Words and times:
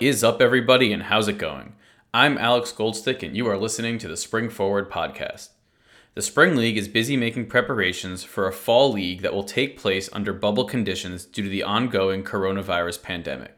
Is 0.00 0.22
up, 0.22 0.40
everybody, 0.40 0.92
and 0.92 1.02
how's 1.02 1.26
it 1.26 1.38
going? 1.38 1.74
I'm 2.14 2.38
Alex 2.38 2.70
Goldstick, 2.70 3.24
and 3.24 3.36
you 3.36 3.48
are 3.48 3.58
listening 3.58 3.98
to 3.98 4.06
the 4.06 4.16
Spring 4.16 4.48
Forward 4.48 4.88
podcast. 4.88 5.48
The 6.14 6.22
Spring 6.22 6.54
League 6.54 6.76
is 6.76 6.86
busy 6.86 7.16
making 7.16 7.46
preparations 7.46 8.22
for 8.22 8.46
a 8.46 8.52
fall 8.52 8.92
league 8.92 9.22
that 9.22 9.34
will 9.34 9.42
take 9.42 9.76
place 9.76 10.08
under 10.12 10.32
bubble 10.32 10.66
conditions 10.66 11.24
due 11.24 11.42
to 11.42 11.48
the 11.48 11.64
ongoing 11.64 12.22
coronavirus 12.22 13.02
pandemic. 13.02 13.56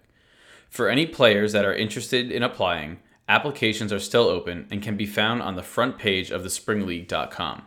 For 0.70 0.88
any 0.88 1.04
players 1.04 1.52
that 1.52 1.66
are 1.66 1.74
interested 1.74 2.32
in 2.32 2.42
applying, 2.42 3.00
applications 3.28 3.92
are 3.92 4.00
still 4.00 4.24
open 4.24 4.66
and 4.70 4.80
can 4.80 4.96
be 4.96 5.04
found 5.04 5.42
on 5.42 5.56
the 5.56 5.62
front 5.62 5.98
page 5.98 6.30
of 6.30 6.42
thespringleague.com. 6.42 7.64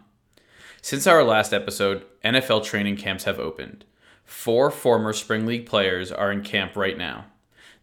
Since 0.81 1.05
our 1.05 1.23
last 1.23 1.53
episode, 1.53 2.05
NFL 2.25 2.63
training 2.63 2.97
camps 2.97 3.25
have 3.25 3.39
opened. 3.39 3.85
Four 4.25 4.71
former 4.71 5.13
Spring 5.13 5.45
League 5.45 5.67
players 5.67 6.11
are 6.11 6.31
in 6.31 6.41
camp 6.41 6.75
right 6.75 6.97
now. 6.97 7.25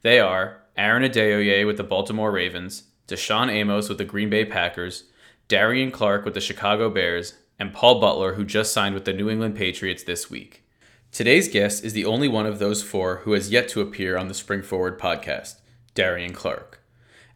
They 0.03 0.19
are 0.19 0.60
Aaron 0.77 1.03
Adeoye 1.03 1.67
with 1.67 1.77
the 1.77 1.85
Baltimore 1.85 2.31
Ravens, 2.31 2.85
Deshaun 3.09 3.51
Amos 3.51 3.89
with 3.89 3.99
the 3.99 4.05
Green 4.05 4.31
Bay 4.31 4.45
Packers, 4.45 5.05
Darion 5.49 5.93
Clark 5.93 6.25
with 6.25 6.35
the 6.35 6.41
Chicago 6.41 6.89
Bears, 6.89 7.35
and 7.59 7.73
Paul 7.73 8.01
Butler, 8.01 8.35
who 8.35 8.45
just 8.45 8.73
signed 8.73 8.95
with 8.95 9.05
the 9.05 9.13
New 9.13 9.29
England 9.29 9.57
Patriots 9.57 10.05
this 10.05 10.31
week. 10.31 10.65
Today's 11.13 11.49
guest 11.49 11.85
is 11.85 11.93
the 11.93 12.05
only 12.05 12.29
one 12.29 12.47
of 12.47 12.59
those 12.59 12.83
four 12.83 13.17
who 13.25 13.33
has 13.33 13.51
yet 13.51 13.69
to 13.71 13.81
appear 13.81 14.17
on 14.17 14.29
the 14.29 14.35
Spring 14.35 14.63
Forward 14.63 14.99
podcast, 14.99 15.57
Darion 15.95 16.33
Clark. 16.33 16.81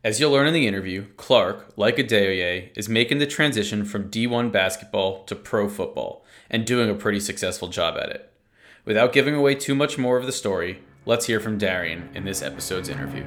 As 0.05 0.21
you'll 0.21 0.31
learn 0.31 0.47
in 0.47 0.55
the 0.55 0.69
interview, 0.69 1.07
Clark, 1.17 1.73
like 1.77 1.97
Adeoye, 1.97 2.71
is 2.77 2.89
making 2.89 3.19
the 3.19 3.27
transition 3.27 3.85
from 3.85 4.11
D1 4.11 4.53
basketball 4.53 5.25
to 5.25 5.35
pro 5.35 5.69
football 5.69 6.25
and 6.51 6.65
doing 6.65 6.89
a 6.89 6.95
pretty 6.95 7.21
successful 7.21 7.69
job 7.69 7.97
at 7.97 8.11
it. 8.11 8.31
Without 8.85 9.13
giving 9.13 9.35
away 9.35 9.55
too 9.55 9.75
much 9.75 9.99
more 9.99 10.19
of 10.19 10.27
the 10.27 10.33
story, 10.33 10.83
Let's 11.07 11.27
hear 11.27 11.39
from 11.39 11.59
Darion 11.59 12.09
in 12.15 12.25
this 12.25 12.41
episode's 12.41 12.89
interview. 12.89 13.25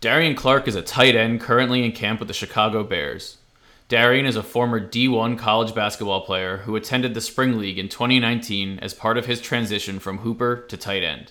Darion 0.00 0.36
Clark 0.36 0.66
is 0.66 0.74
a 0.74 0.82
tight 0.82 1.14
end 1.14 1.40
currently 1.40 1.84
in 1.84 1.92
camp 1.92 2.18
with 2.18 2.26
the 2.26 2.34
Chicago 2.34 2.82
Bears. 2.82 3.36
Darion 3.88 4.26
is 4.26 4.34
a 4.34 4.42
former 4.42 4.80
D1 4.80 5.38
college 5.38 5.72
basketball 5.72 6.22
player 6.22 6.58
who 6.58 6.74
attended 6.74 7.14
the 7.14 7.20
Spring 7.20 7.58
League 7.58 7.78
in 7.78 7.88
2019 7.88 8.80
as 8.80 8.92
part 8.92 9.16
of 9.16 9.26
his 9.26 9.40
transition 9.40 10.00
from 10.00 10.18
hooper 10.18 10.56
to 10.68 10.76
tight 10.76 11.04
end. 11.04 11.30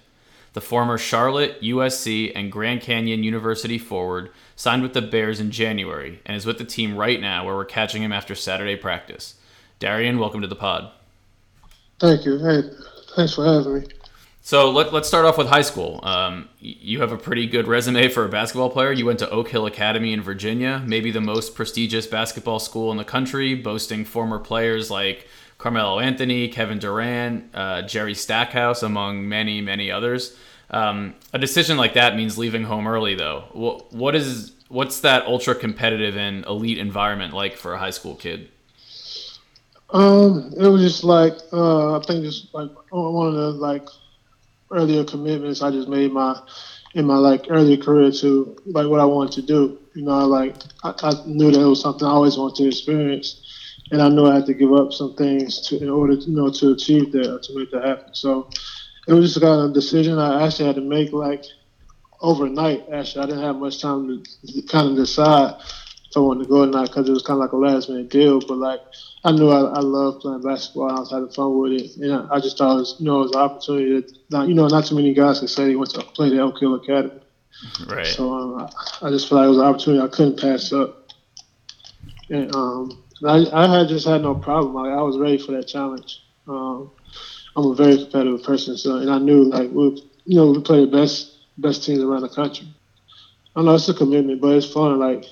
The 0.54 0.62
former 0.62 1.00
Charlotte, 1.00 1.60
USC, 1.62 2.32
and 2.36 2.52
Grand 2.52 2.82
Canyon 2.82 3.24
University 3.24 3.80
forward 3.80 4.30
signed 4.56 4.84
with 4.84 4.94
the 4.94 5.02
Bears 5.02 5.40
in 5.40 5.50
January 5.50 6.22
and 6.26 6.38
is 6.38 6.46
with 6.46 6.60
the 6.60 6.64
team 6.64 6.96
right 6.96 7.20
now 7.20 7.46
where 7.46 7.56
we're 7.56 7.66
catching 7.66 8.04
him 8.04 8.12
after 8.12 8.36
Saturday 8.36 8.76
practice. 8.76 9.36
Darion, 9.80 10.20
welcome 10.20 10.42
to 10.42 10.48
the 10.48 10.56
pod. 10.56 10.92
Thank 12.00 12.26
you. 12.26 12.38
Hey, 12.38 12.62
thanks 13.16 13.34
for 13.34 13.46
having 13.46 13.82
me. 13.82 13.88
So 14.46 14.70
let, 14.70 14.94
let's 14.94 15.08
start 15.08 15.26
off 15.26 15.38
with 15.38 15.48
high 15.48 15.62
school. 15.62 16.02
Um, 16.04 16.50
you 16.60 17.00
have 17.00 17.14
a 17.14 17.18
pretty 17.18 17.48
good 17.48 17.68
resume 17.68 18.10
for 18.10 18.26
a 18.26 18.30
basketball 18.30 18.70
player. 18.70 18.92
You 18.92 19.06
went 19.06 19.20
to 19.20 19.30
Oak 19.30 19.48
Hill 19.48 19.66
Academy 19.66 20.14
in 20.14 20.22
Virginia, 20.22 20.84
maybe 20.86 21.12
the 21.12 21.22
most 21.22 21.56
prestigious 21.56 22.06
basketball 22.06 22.60
school 22.60 22.92
in 22.92 22.98
the 22.98 23.06
country, 23.06 23.56
boasting 23.56 24.04
former 24.04 24.40
players 24.40 24.92
like 24.92 25.28
Carmelo 25.64 26.00
Anthony, 26.02 26.50
Kevin 26.50 26.78
Durant, 26.78 27.46
uh, 27.54 27.84
Jerry 27.84 28.14
Stackhouse, 28.14 28.84
among 28.84 29.30
many, 29.30 29.62
many 29.62 29.90
others. 29.90 30.36
Um, 30.70 31.16
a 31.32 31.40
decision 31.40 31.78
like 31.78 31.94
that 31.94 32.18
means 32.18 32.38
leaving 32.38 32.64
home 32.66 32.86
early, 32.86 33.16
though. 33.16 33.46
What, 33.54 33.94
what 33.94 34.14
is 34.14 34.52
what's 34.68 35.00
that 35.00 35.26
ultra 35.26 35.56
competitive 35.56 36.18
and 36.18 36.44
elite 36.48 36.80
environment 36.80 37.34
like 37.34 37.56
for 37.56 37.74
a 37.74 37.78
high 37.78 37.92
school 37.92 38.16
kid? 38.16 38.50
Um, 39.92 40.52
it 40.58 40.68
was 40.68 40.82
just 40.82 41.06
like 41.06 41.38
uh, 41.54 41.98
I 41.98 42.04
think 42.04 42.26
just 42.26 42.54
like 42.54 42.70
one 42.92 43.28
of 43.28 43.34
the 43.34 43.52
like 43.52 43.88
earlier 44.70 45.06
commitments 45.06 45.62
I 45.62 45.72
just 45.72 45.88
made 45.88 46.12
my 46.12 46.42
in 46.94 47.06
my 47.06 47.16
like 47.16 47.46
earlier 47.50 47.78
career 47.78 48.12
to 48.12 48.62
like 48.66 48.90
what 48.90 49.00
I 49.00 49.06
wanted 49.06 49.32
to 49.36 49.42
do. 49.44 49.80
You 49.94 50.02
know, 50.02 50.28
like 50.28 50.58
I, 50.84 50.94
I 51.04 51.14
knew 51.26 51.52
that 51.52 51.62
it 51.62 51.66
was 51.66 51.80
something 51.80 52.06
I 52.06 52.12
always 52.12 52.38
wanted 52.38 52.64
to 52.64 52.68
experience 52.68 53.40
and 53.94 54.02
I 54.02 54.10
knew 54.10 54.26
I 54.26 54.36
had 54.36 54.48
to 54.48 54.56
give 54.56 54.74
up 54.74 54.92
some 54.92 55.16
things 55.16 55.62
to 55.68 55.78
in 55.78 55.90
order 55.90 56.16
to 56.18 56.24
you 56.24 56.36
know 56.36 56.50
to 56.50 56.72
achieve 56.72 57.12
that 57.12 57.44
to 57.44 57.58
make 57.58 57.70
that 57.72 57.86
happen. 57.86 58.14
So 58.16 58.50
it 59.08 59.14
was 59.14 59.32
just 59.32 59.42
kind 59.42 59.62
of 59.62 59.70
a 59.70 59.74
decision 59.74 60.18
I 60.18 60.46
actually 60.46 60.66
had 60.66 60.76
to 60.76 60.82
make 60.82 61.14
like 61.14 61.46
overnight. 62.20 62.86
Actually, 62.92 63.24
I 63.24 63.28
didn't 63.28 63.44
have 63.44 63.58
much 63.58 63.80
time 63.80 64.24
to 64.48 64.62
kind 64.64 64.90
of 64.90 64.96
decide 64.96 65.56
if 66.10 66.18
I 66.18 66.22
wanted 66.22 66.46
to 66.46 66.50
go 66.50 66.64
or 66.64 66.66
not 66.66 66.88
because 66.88 67.08
it 67.08 67.12
was 67.12 67.22
kind 67.22 67.38
of 67.38 67.42
like 67.42 67.52
a 67.52 67.58
last 67.58 67.88
minute 67.88 68.10
deal. 68.10 68.40
But 68.40 68.58
like 68.58 68.82
I 69.24 69.32
knew 69.32 69.50
I, 69.50 69.62
I 69.62 69.80
loved 69.82 70.22
playing 70.22 70.42
basketball. 70.42 70.90
I 70.90 71.00
was 71.00 71.12
having 71.12 71.30
fun 71.30 71.60
with 71.60 71.74
it, 71.74 71.98
and 71.98 72.32
I, 72.32 72.40
just 72.40 72.58
thought 72.58 72.78
it 72.78 72.80
was 72.80 72.96
you 72.98 73.06
know 73.06 73.20
it 73.20 73.24
was 73.26 73.32
an 73.34 73.42
opportunity 73.42 74.02
that 74.02 74.18
not 74.32 74.48
you 74.48 74.56
know 74.56 74.68
not 74.68 74.88
too 74.88 74.96
many 74.96 75.14
guys 75.14 75.38
can 75.38 75.48
say 75.48 75.66
they 75.66 75.76
went 75.76 75.92
to 75.92 76.02
play 76.02 76.30
the 76.30 76.40
Oak 76.40 76.60
Hill 76.60 76.74
Academy. 76.74 77.22
Right. 77.86 78.08
So 78.08 78.34
um, 78.34 78.70
I 79.04 79.10
just 79.12 79.30
felt 79.30 79.42
like 79.42 79.46
it 79.46 79.50
was 79.50 79.58
an 79.60 79.66
opportunity 79.66 80.04
I 80.04 80.08
couldn't 80.08 80.40
pass 80.40 80.74
up. 80.74 81.00
And 82.30 82.54
um, 82.56 83.04
I, 83.26 83.46
I 83.54 83.80
had 83.80 83.88
just 83.88 84.08
had 84.08 84.22
no 84.22 84.36
problem. 84.36 84.74
Like 84.74 84.92
I 84.92 85.02
was 85.02 85.18
ready 85.18 85.38
for 85.38 85.54
that 85.54 85.68
challenge. 85.68 86.24
Um, 86.48 86.92
I'm 87.56 87.68
a 87.68 87.76
very 87.76 87.98
competitive 87.98 88.44
person, 88.44 88.78
so 88.78 88.98
and 88.98 89.10
I 89.10 89.20
knew 89.20 89.44
like 89.44 89.70
we, 89.72 90.04
you 90.26 90.36
know, 90.38 90.52
we 90.52 90.62
play 90.62 90.82
the 90.82 90.92
best 90.92 91.32
best 91.58 91.84
teams 91.84 92.02
around 92.02 92.22
the 92.22 92.30
country. 92.30 92.68
I 93.56 93.62
know 93.62 93.76
it's 93.76 93.88
a 93.90 93.94
commitment, 93.94 94.42
but 94.42 94.56
it's 94.56 94.72
fun. 94.72 95.00
Like 95.00 95.26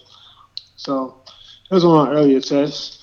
so, 0.75 1.23
it 1.69 1.73
was 1.73 1.85
one 1.85 2.07
of 2.07 2.13
my 2.13 2.19
earlier 2.19 2.41
tests. 2.41 2.97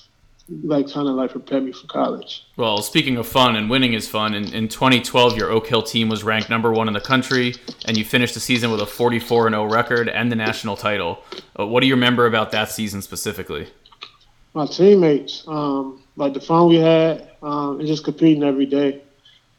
Like 0.63 0.91
kind 0.91 1.07
of 1.07 1.13
like 1.13 1.29
prepared 1.29 1.63
me 1.63 1.71
for 1.71 1.85
college. 1.85 2.43
Well, 2.57 2.81
speaking 2.81 3.17
of 3.17 3.27
fun 3.27 3.55
and 3.55 3.69
winning 3.69 3.93
is 3.93 4.07
fun. 4.07 4.33
In, 4.33 4.51
in 4.51 4.67
2012, 4.67 5.37
your 5.37 5.51
Oak 5.51 5.67
Hill 5.67 5.83
team 5.83 6.09
was 6.09 6.23
ranked 6.23 6.49
number 6.49 6.71
one 6.71 6.87
in 6.87 6.95
the 6.95 6.99
country, 6.99 7.53
and 7.85 7.95
you 7.95 8.03
finished 8.03 8.33
the 8.33 8.39
season 8.39 8.71
with 8.71 8.81
a 8.81 8.85
44 8.87 9.51
0 9.51 9.65
record 9.65 10.09
and 10.09 10.31
the 10.31 10.35
national 10.35 10.75
title. 10.75 11.23
Uh, 11.59 11.67
what 11.67 11.81
do 11.81 11.87
you 11.87 11.93
remember 11.93 12.25
about 12.25 12.49
that 12.49 12.71
season 12.71 13.03
specifically? 13.03 13.67
My 14.53 14.65
teammates, 14.65 15.43
um, 15.47 15.99
like 16.15 16.33
the 16.33 16.39
fun 16.41 16.67
we 16.67 16.75
had, 16.75 17.21
um, 17.41 17.79
and 17.79 17.87
just 17.87 18.03
competing 18.03 18.43
every 18.43 18.65
day. 18.65 18.97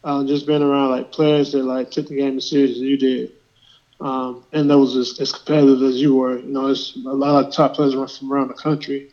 Um, 0.05 0.27
just 0.27 0.47
being 0.47 0.63
around 0.63 0.91
like 0.91 1.11
players 1.11 1.51
that 1.53 1.65
like 1.65 1.91
took 1.91 2.07
the 2.07 2.17
game 2.17 2.37
as 2.37 2.49
serious 2.49 2.73
as 2.73 2.79
you 2.79 2.97
did, 2.97 3.31
um, 4.01 4.45
and 4.53 4.71
that 4.71 4.79
was 4.79 4.97
as, 4.97 5.15
as 5.21 5.33
competitive 5.33 5.83
as 5.83 6.01
you 6.01 6.15
were. 6.15 6.39
You 6.39 6.53
know, 6.53 6.69
it's 6.69 6.95
a 6.97 7.01
lot 7.11 7.41
of 7.41 7.51
top 7.51 7.75
players 7.75 7.95
from 8.17 8.33
around 8.33 8.49
the 8.49 8.55
country, 8.55 9.07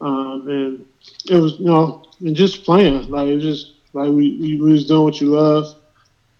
um, 0.00 0.46
and 0.48 0.86
it 1.30 1.36
was 1.36 1.58
you 1.58 1.66
know, 1.66 1.96
and 2.20 2.34
just 2.36 2.64
playing 2.64 3.08
like 3.08 3.28
it 3.28 3.34
was 3.36 3.42
just 3.44 3.68
like 3.92 4.10
we, 4.10 4.36
we, 4.40 4.56
we 4.60 4.72
was 4.72 4.86
doing 4.86 5.02
what 5.04 5.20
you 5.20 5.28
love, 5.28 5.66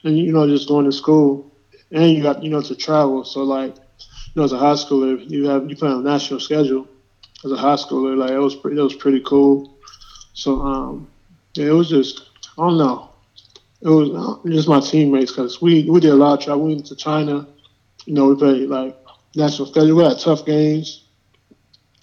and 0.05 0.17
you 0.19 0.33
know, 0.33 0.47
just 0.47 0.69
going 0.69 0.85
to 0.87 0.93
school, 0.93 1.45
and 1.93 2.11
you 2.13 2.23
got 2.23 2.43
you 2.43 2.51
know 2.51 2.63
to 2.63 2.75
travel. 2.75 3.25
So 3.25 3.43
like, 3.43 3.75
you 4.35 4.41
know, 4.41 4.45
as 4.45 4.53
a 4.53 4.59
high 4.59 4.75
schooler, 4.75 5.19
you 5.27 5.47
have 5.49 5.69
you 5.69 5.77
play 5.77 5.91
on 5.91 6.01
a 6.01 6.03
national 6.11 6.41
schedule 6.41 6.89
as 7.45 7.53
a 7.53 7.57
high 7.57 7.77
schooler. 7.77 8.17
Like 8.17 8.31
it 8.31 8.39
was 8.39 8.57
pretty, 8.57 8.79
it 8.79 8.83
was 8.83 8.95
pretty 8.95 9.21
cool. 9.21 9.79
So 10.35 10.61
um, 10.61 11.09
yeah, 11.55 11.67
it 11.67 11.73
was 11.73 11.89
just 11.89 12.29
I 12.59 12.67
don't 12.67 12.79
know. 12.79 13.11
It 13.83 13.89
was 13.89 14.11
uh, 14.11 14.49
just 14.49 14.69
my 14.69 14.81
teammates 14.81 15.33
because 15.33 15.63
we 15.63 15.89
we 15.89 16.01
did 16.01 16.11
a 16.11 16.17
lot 16.17 16.39
of 16.39 16.45
travel. 16.45 16.65
We 16.65 16.75
went 16.75 16.87
to 16.87 16.97
China. 16.97 17.47
You 18.05 18.15
know, 18.15 18.29
we 18.29 18.37
played 18.37 18.69
like 18.69 18.97
national 19.35 19.69
schedule. 19.69 19.97
We 19.97 20.05
had 20.05 20.19
tough 20.19 20.45
games, 20.45 21.05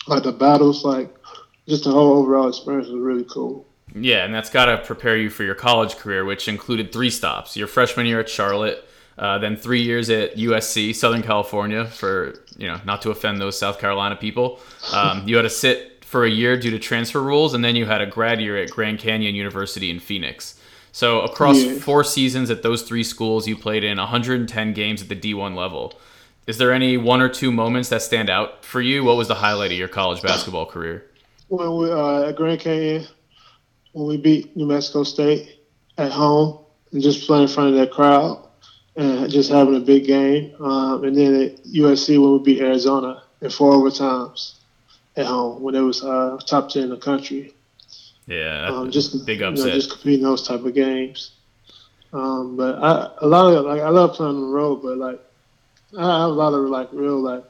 like 0.07 0.23
the 0.23 0.31
battles. 0.31 0.83
Like 0.83 1.15
just 1.67 1.83
the 1.83 1.91
whole 1.91 2.17
overall 2.17 2.47
experience 2.47 2.87
was 2.87 3.01
really 3.01 3.25
cool. 3.25 3.65
Yeah, 3.95 4.25
and 4.25 4.33
that's 4.33 4.49
got 4.49 4.65
to 4.65 4.77
prepare 4.79 5.17
you 5.17 5.29
for 5.29 5.43
your 5.43 5.55
college 5.55 5.95
career, 5.95 6.25
which 6.25 6.47
included 6.47 6.91
three 6.91 7.09
stops: 7.09 7.55
your 7.55 7.67
freshman 7.67 8.05
year 8.05 8.19
at 8.19 8.29
Charlotte, 8.29 8.87
uh, 9.17 9.39
then 9.39 9.57
three 9.57 9.81
years 9.81 10.09
at 10.09 10.35
USC, 10.35 10.95
Southern 10.95 11.23
California, 11.23 11.85
for 11.85 12.35
you 12.57 12.67
know 12.67 12.79
not 12.85 13.01
to 13.01 13.11
offend 13.11 13.41
those 13.41 13.57
South 13.57 13.79
Carolina 13.79 14.15
people. 14.15 14.59
Um, 14.93 15.27
you 15.27 15.35
had 15.35 15.43
to 15.43 15.49
sit 15.49 16.05
for 16.05 16.25
a 16.25 16.29
year 16.29 16.57
due 16.57 16.71
to 16.71 16.79
transfer 16.79 17.21
rules, 17.21 17.53
and 17.53 17.63
then 17.65 17.75
you 17.75 17.85
had 17.85 18.01
a 18.01 18.05
grad 18.05 18.39
year 18.39 18.57
at 18.57 18.69
Grand 18.69 18.99
Canyon 18.99 19.35
University 19.35 19.89
in 19.89 19.99
Phoenix. 19.99 20.59
So 20.91 21.21
across 21.21 21.61
yeah. 21.61 21.79
four 21.79 22.03
seasons 22.03 22.49
at 22.49 22.63
those 22.63 22.83
three 22.83 23.03
schools, 23.03 23.47
you 23.47 23.57
played 23.57 23.83
in 23.83 23.97
110 23.97 24.73
games 24.73 25.01
at 25.01 25.09
the 25.09 25.15
D1 25.15 25.55
level. 25.55 25.93
Is 26.47 26.57
there 26.57 26.71
any 26.71 26.95
one 26.97 27.21
or 27.21 27.29
two 27.29 27.51
moments 27.51 27.89
that 27.89 28.01
stand 28.01 28.29
out 28.29 28.63
for 28.63 28.81
you? 28.81 29.03
What 29.03 29.17
was 29.17 29.27
the 29.27 29.35
highlight 29.35 29.71
of 29.71 29.77
your 29.77 29.89
college 29.89 30.21
basketball 30.21 30.65
career? 30.65 31.05
When 31.49 31.75
we 31.77 31.91
uh, 31.91 32.29
at 32.29 32.35
Grand 32.35 32.61
Canyon, 32.61 33.05
when 33.91 34.07
we 34.07 34.17
beat 34.17 34.55
New 34.55 34.65
Mexico 34.65 35.03
State 35.03 35.59
at 35.97 36.11
home, 36.11 36.59
and 36.93 37.01
just 37.01 37.27
playing 37.27 37.43
in 37.43 37.49
front 37.49 37.71
of 37.71 37.75
that 37.75 37.91
crowd 37.91 38.46
and 38.97 39.29
just 39.29 39.51
having 39.51 39.75
a 39.75 39.79
big 39.79 40.05
game. 40.05 40.53
Um, 40.59 41.03
and 41.03 41.15
then 41.15 41.35
at 41.41 41.63
USC 41.65 42.19
when 42.21 42.33
we 42.33 42.39
beat 42.43 42.61
Arizona 42.61 43.23
in 43.41 43.49
four 43.49 43.73
overtimes 43.73 44.55
at 45.15 45.25
home 45.25 45.61
when 45.61 45.75
it 45.75 45.81
was 45.81 46.03
uh, 46.03 46.37
top 46.45 46.69
ten 46.69 46.83
in 46.83 46.89
the 46.89 46.97
country. 46.97 47.53
Yeah, 48.25 48.67
um, 48.67 48.91
just 48.91 49.25
big 49.25 49.41
upset. 49.41 49.65
You 49.65 49.71
know, 49.71 49.77
just 49.77 49.91
competing 49.91 50.23
those 50.23 50.45
type 50.45 50.65
of 50.65 50.73
games. 50.73 51.31
Um, 52.11 52.57
but 52.57 52.75
I, 52.83 53.11
a 53.21 53.27
lot 53.27 53.53
of 53.53 53.65
like 53.65 53.81
I 53.81 53.89
love 53.89 54.13
playing 54.15 54.35
on 54.35 54.41
the 54.41 54.47
road, 54.47 54.81
but 54.81 54.97
like 54.97 55.21
I 55.97 56.21
have 56.21 56.29
a 56.29 56.33
lot 56.33 56.53
of 56.53 56.67
like 56.69 56.89
real 56.91 57.21
like 57.21 57.43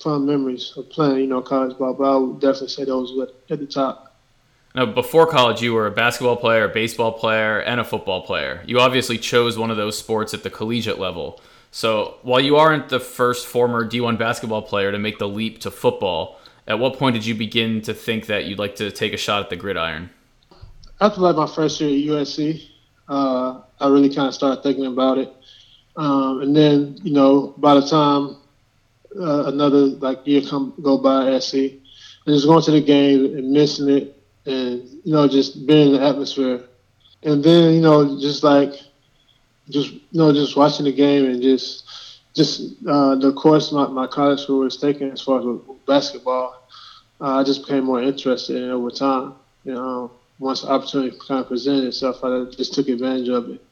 fond 0.00 0.26
memories 0.26 0.72
of 0.76 0.90
playing, 0.90 1.18
you 1.18 1.26
know, 1.26 1.40
college 1.40 1.76
ball. 1.78 1.94
But 1.94 2.04
I 2.04 2.16
would 2.16 2.40
definitely 2.40 2.68
say 2.68 2.84
those 2.84 3.12
were 3.16 3.28
at 3.50 3.58
the 3.58 3.66
top. 3.66 4.03
Now, 4.74 4.86
before 4.86 5.28
college, 5.28 5.62
you 5.62 5.72
were 5.72 5.86
a 5.86 5.92
basketball 5.92 6.34
player, 6.36 6.64
a 6.64 6.68
baseball 6.68 7.12
player, 7.12 7.60
and 7.60 7.80
a 7.80 7.84
football 7.84 8.22
player. 8.22 8.60
You 8.66 8.80
obviously 8.80 9.18
chose 9.18 9.56
one 9.56 9.70
of 9.70 9.76
those 9.76 9.96
sports 9.96 10.34
at 10.34 10.42
the 10.42 10.50
collegiate 10.50 10.98
level. 10.98 11.40
So, 11.70 12.16
while 12.22 12.40
you 12.40 12.56
aren't 12.56 12.88
the 12.88 12.98
first 12.98 13.46
former 13.46 13.88
D1 13.88 14.18
basketball 14.18 14.62
player 14.62 14.90
to 14.90 14.98
make 14.98 15.18
the 15.18 15.28
leap 15.28 15.60
to 15.60 15.70
football, 15.70 16.40
at 16.66 16.80
what 16.80 16.98
point 16.98 17.14
did 17.14 17.24
you 17.24 17.36
begin 17.36 17.82
to 17.82 17.94
think 17.94 18.26
that 18.26 18.46
you'd 18.46 18.58
like 18.58 18.74
to 18.76 18.90
take 18.90 19.12
a 19.12 19.16
shot 19.16 19.44
at 19.44 19.50
the 19.50 19.54
gridiron? 19.56 20.10
After 21.00 21.20
like 21.20 21.36
my 21.36 21.46
first 21.46 21.80
year 21.80 22.18
at 22.18 22.26
USC, 22.26 22.68
uh, 23.08 23.60
I 23.78 23.88
really 23.88 24.12
kind 24.12 24.26
of 24.26 24.34
started 24.34 24.62
thinking 24.64 24.86
about 24.86 25.18
it. 25.18 25.32
Um, 25.96 26.42
and 26.42 26.56
then, 26.56 26.98
you 27.04 27.12
know, 27.12 27.54
by 27.58 27.74
the 27.74 27.86
time 27.86 28.38
uh, 29.16 29.44
another 29.46 29.86
like 29.86 30.26
year 30.26 30.42
come 30.42 30.74
go 30.82 30.98
by 30.98 31.32
at 31.32 31.44
SC, 31.44 31.54
and 31.54 32.34
just 32.34 32.46
going 32.46 32.62
to 32.62 32.72
the 32.72 32.80
game 32.80 33.24
and 33.36 33.52
missing 33.52 33.88
it, 33.88 34.20
and 34.46 34.88
you 35.04 35.12
know, 35.12 35.26
just 35.28 35.66
being 35.66 35.94
in 35.94 36.00
the 36.00 36.06
atmosphere, 36.06 36.64
and 37.22 37.42
then 37.42 37.74
you 37.74 37.80
know, 37.80 38.18
just 38.20 38.42
like, 38.42 38.72
just 39.70 39.92
you 39.92 40.00
know, 40.12 40.32
just 40.32 40.56
watching 40.56 40.84
the 40.84 40.92
game 40.92 41.24
and 41.24 41.42
just, 41.42 41.88
just 42.34 42.74
uh, 42.86 43.14
the 43.14 43.32
course 43.32 43.72
my, 43.72 43.86
my 43.86 44.06
college 44.06 44.40
school 44.40 44.60
was 44.60 44.76
taking 44.76 45.10
as 45.10 45.22
far 45.22 45.40
as 45.40 45.60
basketball, 45.86 46.66
uh, 47.20 47.40
I 47.40 47.44
just 47.44 47.62
became 47.62 47.84
more 47.84 48.02
interested 48.02 48.56
in 48.56 48.64
it 48.64 48.72
over 48.72 48.90
time. 48.90 49.34
You 49.64 49.74
know, 49.74 50.10
once 50.38 50.62
the 50.62 50.68
opportunity 50.68 51.16
kind 51.26 51.40
of 51.40 51.48
presented 51.48 51.84
itself, 51.84 52.22
I 52.22 52.44
just 52.50 52.74
took 52.74 52.88
advantage 52.88 53.28
of 53.28 53.50
it. 53.50 53.64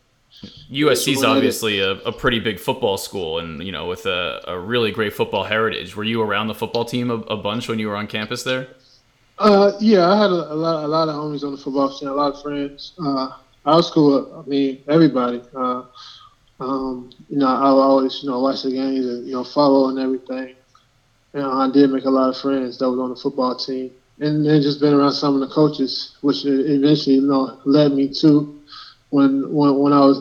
USC 0.70 1.12
is 1.12 1.24
obviously 1.24 1.80
a, 1.80 1.90
a, 1.90 2.12
pretty 2.12 2.40
big 2.40 2.58
football 2.58 2.96
school, 2.96 3.38
and 3.38 3.62
you 3.62 3.70
know, 3.70 3.86
with 3.86 4.06
a, 4.06 4.42
a 4.48 4.58
really 4.58 4.90
great 4.90 5.12
football 5.12 5.44
heritage. 5.44 5.94
Were 5.94 6.04
you 6.04 6.22
around 6.22 6.46
the 6.46 6.54
football 6.54 6.86
team 6.86 7.10
a, 7.10 7.14
a 7.14 7.36
bunch 7.36 7.68
when 7.68 7.78
you 7.78 7.88
were 7.88 7.96
on 7.96 8.06
campus 8.06 8.42
there? 8.42 8.68
Uh, 9.38 9.72
yeah, 9.80 10.08
I 10.08 10.16
had 10.22 10.30
a, 10.30 10.52
a, 10.52 10.54
lot, 10.54 10.84
a 10.84 10.88
lot 10.88 11.08
of 11.08 11.14
homies 11.16 11.42
on 11.44 11.52
the 11.52 11.58
football 11.58 11.90
team, 11.90 12.08
a 12.08 12.14
lot 12.14 12.34
of 12.34 12.42
friends. 12.42 12.92
Uh, 13.02 13.30
our 13.64 13.82
school, 13.82 14.42
I 14.44 14.48
mean, 14.48 14.82
everybody. 14.88 15.42
Uh, 15.54 15.82
um, 16.60 17.10
you 17.28 17.38
know, 17.38 17.46
I 17.48 17.66
always, 17.68 18.20
you 18.22 18.30
know, 18.30 18.40
watch 18.40 18.62
the 18.62 18.70
games 18.70 19.06
and 19.06 19.26
you 19.26 19.32
know 19.32 19.44
follow 19.44 19.88
and 19.88 19.98
everything. 19.98 20.54
You 21.34 21.40
know, 21.40 21.52
I 21.52 21.70
did 21.70 21.90
make 21.90 22.04
a 22.04 22.10
lot 22.10 22.28
of 22.30 22.36
friends 22.36 22.78
that 22.78 22.90
was 22.90 22.98
on 22.98 23.10
the 23.10 23.16
football 23.16 23.54
team, 23.56 23.90
and 24.20 24.44
then 24.46 24.62
just 24.62 24.80
been 24.80 24.94
around 24.94 25.12
some 25.12 25.34
of 25.34 25.40
the 25.40 25.54
coaches, 25.54 26.16
which 26.22 26.44
eventually, 26.44 27.16
you 27.16 27.22
know, 27.22 27.58
led 27.64 27.92
me 27.92 28.08
to 28.20 28.60
when 29.10 29.50
when 29.52 29.76
when 29.78 29.92
I 29.92 30.00
was 30.00 30.18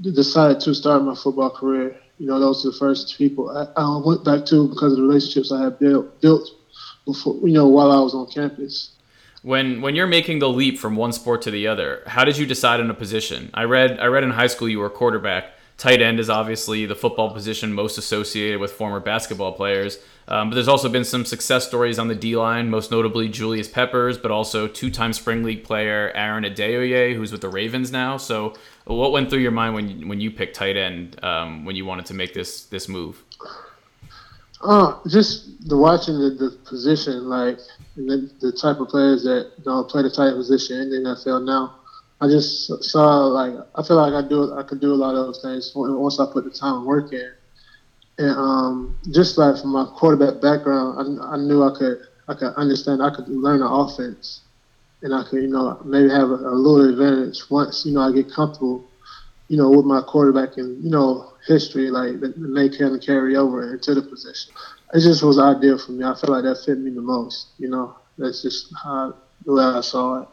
decided 0.00 0.60
to 0.60 0.74
start 0.74 1.02
my 1.02 1.14
football 1.14 1.50
career. 1.50 1.96
You 2.18 2.26
know, 2.26 2.38
those 2.38 2.64
were 2.64 2.70
the 2.70 2.76
first 2.76 3.16
people 3.18 3.50
I, 3.50 3.66
I 3.80 4.00
went 4.04 4.24
back 4.24 4.44
to 4.46 4.68
because 4.68 4.92
of 4.92 4.98
the 4.98 5.04
relationships 5.04 5.52
I 5.52 5.64
had 5.64 5.78
built 5.78 6.20
built 6.20 6.48
before. 7.12 7.36
You 7.46 7.54
know, 7.54 7.66
while 7.66 7.90
I 7.90 8.00
was 8.00 8.14
on 8.14 8.26
campus. 8.26 8.90
When 9.42 9.80
when 9.80 9.94
you're 9.94 10.06
making 10.06 10.38
the 10.38 10.48
leap 10.48 10.78
from 10.78 10.96
one 10.96 11.12
sport 11.12 11.42
to 11.42 11.50
the 11.50 11.66
other, 11.66 12.02
how 12.06 12.24
did 12.24 12.36
you 12.36 12.46
decide 12.46 12.80
on 12.80 12.90
a 12.90 12.94
position? 12.94 13.50
I 13.54 13.64
read 13.64 13.98
I 13.98 14.06
read 14.06 14.24
in 14.24 14.30
high 14.30 14.48
school 14.48 14.68
you 14.68 14.78
were 14.78 14.86
a 14.86 14.90
quarterback. 14.90 15.54
Tight 15.78 16.02
end 16.02 16.20
is 16.20 16.28
obviously 16.28 16.84
the 16.84 16.94
football 16.94 17.32
position 17.32 17.72
most 17.72 17.96
associated 17.96 18.60
with 18.60 18.70
former 18.72 19.00
basketball 19.00 19.52
players. 19.52 19.98
Um, 20.28 20.50
but 20.50 20.54
there's 20.54 20.68
also 20.68 20.90
been 20.90 21.04
some 21.04 21.24
success 21.24 21.66
stories 21.66 21.98
on 21.98 22.06
the 22.06 22.14
D 22.14 22.36
line, 22.36 22.68
most 22.68 22.90
notably 22.90 23.28
Julius 23.28 23.66
Peppers, 23.66 24.18
but 24.18 24.30
also 24.30 24.68
two-time 24.68 25.12
Spring 25.12 25.42
League 25.42 25.64
player 25.64 26.12
Aaron 26.14 26.44
Adeoye, 26.44 27.16
who's 27.16 27.32
with 27.32 27.40
the 27.40 27.48
Ravens 27.48 27.90
now. 27.90 28.18
So, 28.18 28.54
what 28.84 29.10
went 29.10 29.30
through 29.30 29.40
your 29.40 29.50
mind 29.50 29.74
when 29.74 30.06
when 30.06 30.20
you 30.20 30.30
picked 30.30 30.54
tight 30.54 30.76
end 30.76 31.22
um, 31.24 31.64
when 31.64 31.74
you 31.74 31.84
wanted 31.86 32.06
to 32.06 32.14
make 32.14 32.34
this 32.34 32.64
this 32.64 32.86
move? 32.86 33.24
Uh, 34.60 34.92
just 35.08 35.68
the 35.68 35.76
watching 35.76 36.18
the, 36.18 36.30
the 36.30 36.50
position, 36.64 37.28
like 37.28 37.58
the, 37.96 38.30
the 38.40 38.52
type 38.52 38.78
of 38.78 38.88
players 38.88 39.22
that 39.22 39.48
know, 39.64 39.82
play 39.84 40.02
the 40.02 40.10
tight 40.10 40.34
position 40.34 40.80
in 40.80 40.90
the 40.90 40.96
NFL 40.96 41.44
now. 41.44 41.72
I 42.20 42.28
just 42.28 42.70
saw 42.84 43.24
like 43.26 43.54
I 43.74 43.82
feel 43.82 43.96
like 43.96 44.12
I 44.12 44.20
do 44.26 44.52
I 44.52 44.62
could 44.62 44.80
do 44.80 44.92
a 44.92 44.94
lot 44.94 45.14
of 45.14 45.26
those 45.26 45.40
things 45.40 45.72
once 45.74 46.20
I 46.20 46.26
put 46.26 46.44
the 46.44 46.50
time 46.50 46.76
and 46.76 46.84
work 46.84 47.12
in. 47.12 47.32
And 48.18 48.36
um, 48.36 48.96
just 49.10 49.38
like 49.38 49.56
from 49.56 49.72
my 49.72 49.86
quarterback 49.86 50.38
background, 50.40 51.20
I, 51.22 51.34
I 51.34 51.36
knew 51.38 51.62
I 51.62 51.70
could 51.70 51.96
I 52.28 52.34
could 52.34 52.52
understand 52.56 53.02
I 53.02 53.08
could 53.08 53.28
learn 53.28 53.60
the 53.60 53.68
offense, 53.68 54.42
and 55.00 55.14
I 55.14 55.22
could 55.22 55.42
you 55.42 55.48
know 55.48 55.78
maybe 55.82 56.10
have 56.10 56.28
a, 56.28 56.34
a 56.34 56.52
little 56.52 56.86
advantage 56.90 57.48
once 57.48 57.86
you 57.86 57.92
know 57.94 58.02
I 58.02 58.12
get 58.12 58.30
comfortable, 58.30 58.84
you 59.50 59.56
know, 59.56 59.68
with 59.68 59.84
my 59.84 60.00
quarterback 60.00 60.58
and 60.58 60.82
you 60.82 60.90
know 60.90 61.32
history 61.44 61.90
like 61.90 62.20
that 62.20 62.76
kind 62.78 62.94
of 62.94 63.02
carry 63.02 63.34
over 63.34 63.74
into 63.74 63.96
the 63.96 64.02
position. 64.02 64.54
It 64.94 65.00
just 65.00 65.24
was 65.24 65.40
ideal 65.40 65.76
for 65.76 65.90
me. 65.90 66.04
I 66.04 66.14
feel 66.14 66.30
like 66.30 66.44
that 66.44 66.62
fit 66.64 66.78
me 66.78 66.92
the 66.92 67.00
most. 67.00 67.48
You 67.58 67.68
know, 67.68 67.96
that's 68.16 68.42
just 68.42 68.72
how 68.80 69.12
the 69.44 69.52
way 69.52 69.64
I 69.64 69.80
saw 69.80 70.22
it, 70.22 70.28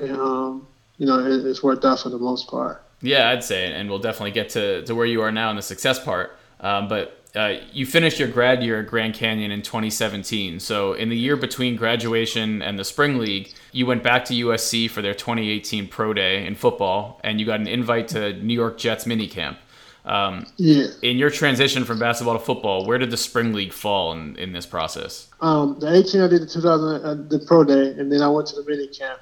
and 0.00 0.16
um, 0.18 0.66
you 0.98 1.06
know, 1.06 1.20
it, 1.20 1.46
it's 1.46 1.62
worked 1.62 1.86
out 1.86 2.00
for 2.00 2.10
the 2.10 2.18
most 2.18 2.48
part. 2.48 2.84
Yeah, 3.00 3.30
I'd 3.30 3.42
say, 3.42 3.72
and 3.72 3.88
we'll 3.88 3.98
definitely 3.98 4.32
get 4.32 4.50
to, 4.50 4.82
to 4.82 4.94
where 4.94 5.06
you 5.06 5.22
are 5.22 5.32
now 5.32 5.48
in 5.48 5.56
the 5.56 5.62
success 5.62 5.98
part. 5.98 6.36
Um, 6.60 6.86
but 6.88 7.17
uh, 7.34 7.56
you 7.72 7.86
finished 7.86 8.18
your 8.18 8.28
grad 8.28 8.62
year 8.62 8.80
at 8.80 8.86
Grand 8.86 9.14
Canyon 9.14 9.50
in 9.50 9.62
2017. 9.62 10.60
So, 10.60 10.94
in 10.94 11.08
the 11.08 11.16
year 11.16 11.36
between 11.36 11.76
graduation 11.76 12.62
and 12.62 12.78
the 12.78 12.84
Spring 12.84 13.18
League, 13.18 13.52
you 13.72 13.86
went 13.86 14.02
back 14.02 14.24
to 14.26 14.34
USC 14.34 14.90
for 14.90 15.02
their 15.02 15.14
2018 15.14 15.88
Pro 15.88 16.12
Day 16.14 16.46
in 16.46 16.54
football, 16.54 17.20
and 17.22 17.38
you 17.38 17.46
got 17.46 17.60
an 17.60 17.66
invite 17.66 18.08
to 18.08 18.32
New 18.34 18.54
York 18.54 18.78
Jets 18.78 19.04
minicamp. 19.04 19.56
Um, 20.04 20.46
yeah. 20.56 20.86
In 21.02 21.18
your 21.18 21.28
transition 21.28 21.84
from 21.84 21.98
basketball 21.98 22.38
to 22.38 22.44
football, 22.44 22.86
where 22.86 22.96
did 22.96 23.10
the 23.10 23.16
Spring 23.18 23.52
League 23.52 23.74
fall 23.74 24.12
in, 24.12 24.36
in 24.36 24.52
this 24.52 24.64
process? 24.64 25.28
Um, 25.40 25.78
the 25.80 25.92
18 25.92 26.20
I 26.22 26.28
did 26.28 26.42
the 26.42 26.46
2000 26.46 27.04
uh, 27.04 27.14
the 27.28 27.44
Pro 27.46 27.62
Day, 27.64 27.90
and 27.98 28.10
then 28.10 28.22
I 28.22 28.28
went 28.28 28.48
to 28.48 28.56
the 28.56 28.62
minicamp, 28.62 29.18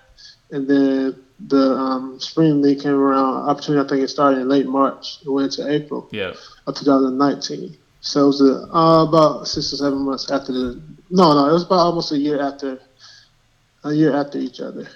and 0.52 0.68
then 0.68 1.24
the 1.48 1.72
um, 1.72 2.20
Spring 2.20 2.62
League 2.62 2.82
came 2.82 2.94
around. 2.94 3.48
Opportunity, 3.48 3.84
I 3.84 3.88
think 3.88 4.04
it 4.04 4.08
started 4.08 4.40
in 4.40 4.48
late 4.48 4.66
March. 4.66 5.18
It 5.24 5.30
went 5.30 5.52
to 5.52 5.68
April. 5.68 6.08
Yeah 6.12 6.34
of 6.66 6.74
2019. 6.74 7.76
So 8.06 8.22
it 8.22 8.26
was 8.26 8.40
uh, 8.40 9.08
about 9.08 9.48
six 9.48 9.72
or 9.72 9.76
seven 9.76 9.98
months 9.98 10.30
after 10.30 10.52
the. 10.52 10.80
No, 11.10 11.34
no, 11.34 11.48
it 11.48 11.52
was 11.52 11.64
about 11.64 11.80
almost 11.80 12.12
a 12.12 12.16
year 12.16 12.40
after, 12.40 12.80
a 13.82 13.92
year 13.92 14.14
after 14.14 14.38
each 14.38 14.60
other. 14.60 14.86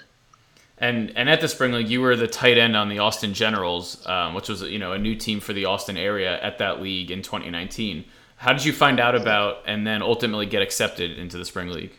And 0.77 1.11
and 1.17 1.29
at 1.29 1.41
the 1.41 1.49
spring 1.49 1.73
league, 1.73 1.89
you 1.89 1.99
were 1.99 2.15
the 2.15 2.27
tight 2.27 2.57
end 2.57 2.77
on 2.77 2.87
the 2.87 2.99
Austin 2.99 3.33
Generals, 3.33 4.01
um, 4.07 4.33
which 4.33 4.47
was 4.47 4.61
you 4.61 4.79
know 4.79 4.93
a 4.93 4.97
new 4.97 5.13
team 5.13 5.41
for 5.41 5.51
the 5.51 5.65
Austin 5.65 5.97
area 5.97 6.41
at 6.41 6.57
that 6.59 6.81
league 6.81 7.11
in 7.11 7.21
2019. 7.21 8.05
How 8.37 8.53
did 8.53 8.63
you 8.63 8.71
find 8.71 8.97
out 8.97 9.13
about 9.13 9.57
and 9.65 9.85
then 9.85 10.01
ultimately 10.01 10.45
get 10.45 10.61
accepted 10.61 11.17
into 11.17 11.37
the 11.37 11.43
spring 11.43 11.67
league? 11.67 11.91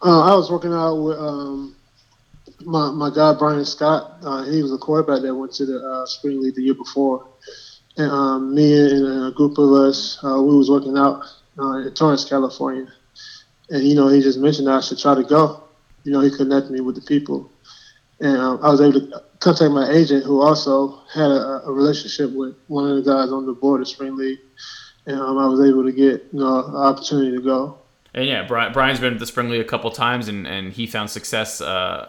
Uh, 0.00 0.20
I 0.20 0.36
was 0.36 0.52
working 0.52 0.72
out 0.72 0.94
with 0.94 1.18
um, 1.18 1.74
my 2.60 2.92
my 2.92 3.10
guy 3.10 3.34
Brian 3.34 3.64
Scott. 3.64 4.18
Uh, 4.22 4.44
he 4.44 4.62
was 4.62 4.72
a 4.72 4.78
quarterback 4.78 5.22
that 5.22 5.34
went 5.34 5.52
to 5.54 5.66
the 5.66 5.80
uh, 5.80 6.06
spring 6.06 6.40
league 6.40 6.54
the 6.54 6.62
year 6.62 6.74
before 6.74 7.26
and 8.00 8.10
um, 8.10 8.54
me 8.54 8.72
and 8.80 9.26
a 9.26 9.30
group 9.30 9.58
of 9.58 9.72
us, 9.72 10.18
uh, 10.24 10.40
we 10.42 10.56
was 10.56 10.70
working 10.70 10.96
out 10.96 11.22
uh, 11.58 11.78
in 11.78 11.92
Torrance, 11.92 12.24
California, 12.24 12.90
and 13.68 13.84
you 13.84 13.94
know 13.94 14.08
he 14.08 14.22
just 14.22 14.38
mentioned 14.38 14.70
I 14.70 14.80
should 14.80 14.98
try 14.98 15.14
to 15.14 15.22
go. 15.22 15.64
You 16.04 16.12
know 16.12 16.20
he 16.20 16.34
connected 16.34 16.70
me 16.70 16.80
with 16.80 16.94
the 16.94 17.02
people, 17.02 17.50
and 18.20 18.38
um, 18.38 18.60
I 18.62 18.70
was 18.70 18.80
able 18.80 19.00
to 19.00 19.22
contact 19.40 19.72
my 19.72 19.90
agent, 19.90 20.24
who 20.24 20.40
also 20.40 21.02
had 21.12 21.30
a, 21.30 21.62
a 21.66 21.72
relationship 21.72 22.32
with 22.32 22.56
one 22.68 22.90
of 22.90 22.96
the 22.96 23.02
guys 23.02 23.30
on 23.30 23.44
the 23.44 23.52
board 23.52 23.82
of 23.82 23.88
Spring 23.88 24.16
League, 24.16 24.40
and 25.06 25.20
um, 25.20 25.36
I 25.36 25.46
was 25.46 25.60
able 25.60 25.84
to 25.84 25.92
get 25.92 26.26
you 26.32 26.40
know 26.40 26.64
an 26.64 26.76
opportunity 26.76 27.36
to 27.36 27.42
go. 27.42 27.78
And 28.14 28.26
yeah, 28.26 28.46
Brian, 28.46 28.72
Brian's 28.72 28.98
been 28.98 29.12
at 29.12 29.20
the 29.20 29.26
Spring 29.26 29.50
League 29.50 29.60
a 29.60 29.68
couple 29.68 29.90
times, 29.90 30.26
and, 30.28 30.46
and 30.46 30.72
he 30.72 30.86
found 30.86 31.10
success 31.10 31.60
uh, 31.60 32.08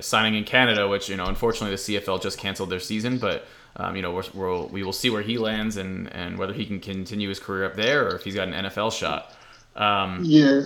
signing 0.00 0.34
in 0.34 0.42
Canada, 0.44 0.88
which 0.88 1.08
you 1.08 1.16
know 1.16 1.26
unfortunately 1.26 1.76
the 1.76 2.00
CFL 2.00 2.20
just 2.20 2.38
canceled 2.38 2.70
their 2.70 2.80
season, 2.80 3.18
but 3.18 3.46
um, 3.76 3.96
you 3.96 4.02
know, 4.02 4.12
we're, 4.12 4.24
we'll, 4.34 4.68
we 4.68 4.82
will 4.82 4.92
see 4.92 5.10
where 5.10 5.22
he 5.22 5.38
lands 5.38 5.76
and, 5.76 6.12
and 6.12 6.38
whether 6.38 6.52
he 6.52 6.66
can 6.66 6.80
continue 6.80 7.28
his 7.28 7.38
career 7.38 7.64
up 7.64 7.74
there 7.74 8.06
or 8.06 8.16
if 8.16 8.24
he's 8.24 8.34
got 8.34 8.48
an 8.48 8.54
NFL 8.54 8.92
shot. 8.92 9.34
Um, 9.76 10.20
yeah. 10.24 10.62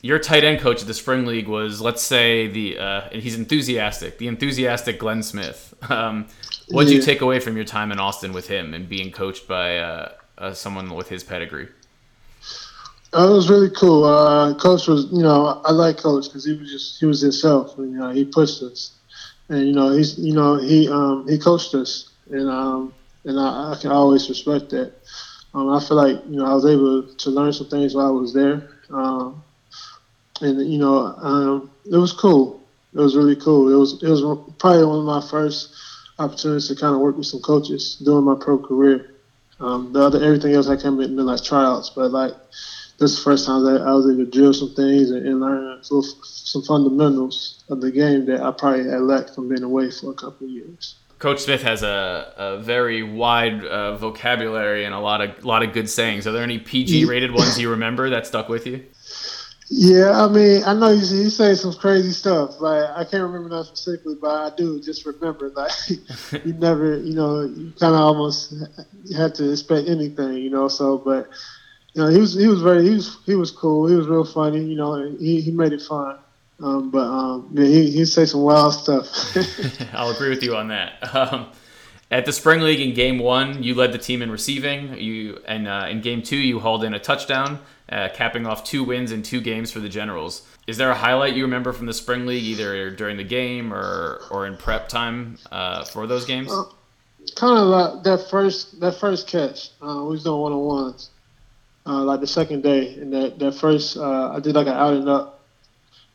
Your 0.00 0.18
tight 0.18 0.44
end 0.44 0.60
coach 0.60 0.80
at 0.80 0.86
the 0.86 0.94
spring 0.94 1.26
league 1.26 1.48
was, 1.48 1.80
let's 1.80 2.02
say, 2.02 2.46
the 2.46 2.78
uh, 2.78 3.08
he's 3.10 3.36
enthusiastic, 3.36 4.18
the 4.18 4.28
enthusiastic 4.28 4.98
Glenn 4.98 5.22
Smith. 5.22 5.74
Um, 5.88 6.26
what 6.70 6.84
did 6.84 6.90
yeah. 6.90 6.96
you 6.96 7.02
take 7.02 7.22
away 7.22 7.40
from 7.40 7.56
your 7.56 7.64
time 7.64 7.92
in 7.92 7.98
Austin 7.98 8.32
with 8.32 8.48
him 8.48 8.74
and 8.74 8.88
being 8.88 9.10
coached 9.10 9.48
by 9.48 9.78
uh, 9.78 10.12
uh, 10.36 10.52
someone 10.52 10.94
with 10.94 11.08
his 11.08 11.24
pedigree? 11.24 11.68
Uh, 13.14 13.28
it 13.30 13.32
was 13.32 13.48
really 13.48 13.70
cool. 13.70 14.04
Uh, 14.04 14.54
coach 14.54 14.86
was, 14.86 15.06
you 15.10 15.22
know, 15.22 15.62
I 15.64 15.72
like 15.72 15.96
Coach 15.96 16.24
because 16.24 16.44
he 16.44 16.52
was 16.52 16.70
just 16.70 17.00
he 17.00 17.06
was 17.06 17.22
himself. 17.22 17.74
You 17.78 17.86
know, 17.86 18.10
he 18.10 18.24
pushed 18.24 18.62
us, 18.62 18.92
and 19.48 19.66
you 19.66 19.72
know, 19.72 19.92
he's, 19.92 20.18
you 20.18 20.34
know, 20.34 20.56
he 20.56 20.88
um, 20.88 21.26
he 21.26 21.38
coached 21.38 21.74
us 21.74 22.07
and 22.30 22.48
um, 22.48 22.94
and 23.24 23.38
I, 23.38 23.72
I, 23.72 23.78
can 23.80 23.90
always 23.90 24.28
respect 24.28 24.70
that. 24.70 24.92
Um, 25.54 25.70
I 25.70 25.80
feel 25.80 25.96
like 25.96 26.24
you 26.26 26.36
know 26.36 26.46
I 26.46 26.54
was 26.54 26.66
able 26.66 27.02
to 27.02 27.30
learn 27.30 27.52
some 27.52 27.68
things 27.68 27.94
while 27.94 28.06
I 28.06 28.10
was 28.10 28.32
there, 28.32 28.68
um, 28.90 29.42
and 30.40 30.70
you 30.70 30.78
know 30.78 31.14
um, 31.16 31.70
it 31.90 31.96
was 31.96 32.12
cool. 32.12 32.62
It 32.94 32.98
was 32.98 33.16
really 33.16 33.36
cool. 33.36 33.72
It 33.72 33.76
was 33.76 34.02
it 34.02 34.08
was 34.08 34.22
probably 34.58 34.84
one 34.84 35.00
of 35.00 35.04
my 35.04 35.26
first 35.28 35.74
opportunities 36.18 36.68
to 36.68 36.74
kind 36.74 36.94
of 36.94 37.00
work 37.00 37.16
with 37.16 37.26
some 37.26 37.40
coaches 37.40 37.96
during 38.04 38.24
my 38.24 38.36
pro 38.38 38.58
career. 38.58 39.14
Um, 39.60 39.92
the 39.92 40.00
other 40.00 40.22
everything 40.22 40.54
else 40.54 40.68
I 40.68 40.76
came 40.76 41.00
in 41.00 41.16
been 41.16 41.26
like 41.26 41.42
tryouts, 41.42 41.90
but 41.90 42.10
like 42.10 42.32
this 42.98 43.12
is 43.12 43.16
the 43.18 43.22
first 43.22 43.46
time 43.46 43.64
that 43.64 43.82
I 43.82 43.92
was 43.92 44.06
able 44.06 44.24
to 44.24 44.30
drill 44.30 44.52
some 44.52 44.74
things 44.74 45.10
and, 45.10 45.26
and 45.26 45.40
learn 45.40 45.82
some, 45.82 46.02
some 46.22 46.62
fundamentals 46.62 47.62
of 47.68 47.80
the 47.80 47.92
game 47.92 48.26
that 48.26 48.40
I 48.42 48.50
probably 48.50 48.88
had 48.88 49.02
lacked 49.02 49.34
from 49.34 49.48
being 49.48 49.62
away 49.62 49.90
for 49.90 50.10
a 50.10 50.14
couple 50.14 50.46
of 50.46 50.52
years. 50.52 50.96
Coach 51.18 51.40
Smith 51.40 51.62
has 51.62 51.82
a, 51.82 52.32
a 52.36 52.58
very 52.58 53.02
wide 53.02 53.64
uh, 53.64 53.96
vocabulary 53.96 54.84
and 54.84 54.94
a 54.94 55.00
lot 55.00 55.20
of 55.20 55.44
lot 55.44 55.62
of 55.62 55.72
good 55.72 55.90
sayings. 55.90 56.26
Are 56.26 56.32
there 56.32 56.44
any 56.44 56.58
PG 56.58 57.06
rated 57.06 57.32
ones 57.32 57.58
you 57.58 57.70
remember 57.70 58.10
that 58.10 58.26
stuck 58.26 58.48
with 58.48 58.66
you? 58.66 58.84
Yeah, 59.70 60.24
I 60.24 60.28
mean, 60.28 60.64
I 60.64 60.72
know 60.72 60.94
he's, 60.94 61.10
he's 61.10 61.36
saying 61.36 61.56
some 61.56 61.74
crazy 61.74 62.12
stuff. 62.12 62.60
Like 62.60 62.88
I 62.90 63.04
can't 63.04 63.22
remember 63.24 63.50
that 63.50 63.64
specifically, 63.64 64.14
but 64.20 64.30
I 64.30 64.56
do 64.56 64.80
just 64.80 65.04
remember 65.04 65.50
like 65.50 65.72
you 66.44 66.52
never, 66.54 66.98
you 66.98 67.14
know, 67.14 67.42
you 67.42 67.72
kind 67.78 67.94
of 67.94 68.00
almost 68.00 68.54
had 69.14 69.34
to 69.36 69.50
expect 69.50 69.88
anything, 69.88 70.34
you 70.34 70.50
know. 70.50 70.68
So, 70.68 70.98
but 70.98 71.28
you 71.94 72.02
know, 72.02 72.08
he 72.08 72.18
was 72.18 72.34
he 72.34 72.46
was 72.46 72.62
very 72.62 72.84
he 72.84 72.94
was 72.94 73.18
he 73.26 73.34
was 73.34 73.50
cool. 73.50 73.88
He 73.88 73.94
was 73.96 74.06
real 74.06 74.24
funny, 74.24 74.62
you 74.62 74.76
know. 74.76 75.16
He 75.18 75.40
he 75.40 75.50
made 75.50 75.72
it 75.72 75.82
fun. 75.82 76.18
Um, 76.60 76.90
but 76.90 77.06
um, 77.06 77.50
yeah, 77.52 77.66
he 77.66 77.90
he 77.90 78.04
say 78.04 78.24
some 78.24 78.42
wild 78.42 78.74
stuff. 78.74 79.06
I'll 79.92 80.10
agree 80.10 80.30
with 80.30 80.42
you 80.42 80.56
on 80.56 80.68
that. 80.68 81.14
Um, 81.14 81.52
at 82.10 82.24
the 82.24 82.32
spring 82.32 82.60
league 82.60 82.80
in 82.80 82.94
game 82.94 83.18
one, 83.18 83.62
you 83.62 83.74
led 83.74 83.92
the 83.92 83.98
team 83.98 84.22
in 84.22 84.30
receiving. 84.30 84.98
You 84.98 85.42
and 85.46 85.68
uh, 85.68 85.86
in 85.90 86.00
game 86.00 86.22
two, 86.22 86.36
you 86.36 86.58
hauled 86.58 86.82
in 86.82 86.94
a 86.94 86.98
touchdown, 86.98 87.60
uh, 87.90 88.08
capping 88.12 88.46
off 88.46 88.64
two 88.64 88.82
wins 88.82 89.12
in 89.12 89.22
two 89.22 89.40
games 89.40 89.70
for 89.70 89.80
the 89.80 89.88
Generals. 89.88 90.46
Is 90.66 90.78
there 90.78 90.90
a 90.90 90.94
highlight 90.94 91.34
you 91.34 91.44
remember 91.44 91.72
from 91.72 91.86
the 91.86 91.94
spring 91.94 92.26
league, 92.26 92.44
either 92.44 92.90
during 92.90 93.16
the 93.18 93.24
game 93.24 93.72
or 93.72 94.22
or 94.30 94.46
in 94.46 94.56
prep 94.56 94.88
time 94.88 95.38
uh, 95.52 95.84
for 95.84 96.06
those 96.06 96.24
games? 96.24 96.50
Uh, 96.50 96.64
kind 97.36 97.58
of 97.58 97.68
like 97.68 98.04
that 98.04 98.28
first 98.30 98.80
that 98.80 98.98
first 98.98 99.28
catch. 99.28 99.70
Uh, 99.80 100.02
we 100.02 100.10
was 100.10 100.24
doing 100.24 100.40
one 100.40 100.52
on 100.52 100.60
ones, 100.60 101.10
uh, 101.86 102.02
like 102.02 102.20
the 102.20 102.26
second 102.26 102.62
day, 102.62 102.94
and 102.94 103.12
that 103.12 103.38
that 103.38 103.52
first 103.52 103.96
I 103.96 104.40
did 104.40 104.56
like 104.56 104.66
an 104.66 104.72
out 104.72 104.94
and 104.94 105.08
up 105.08 105.37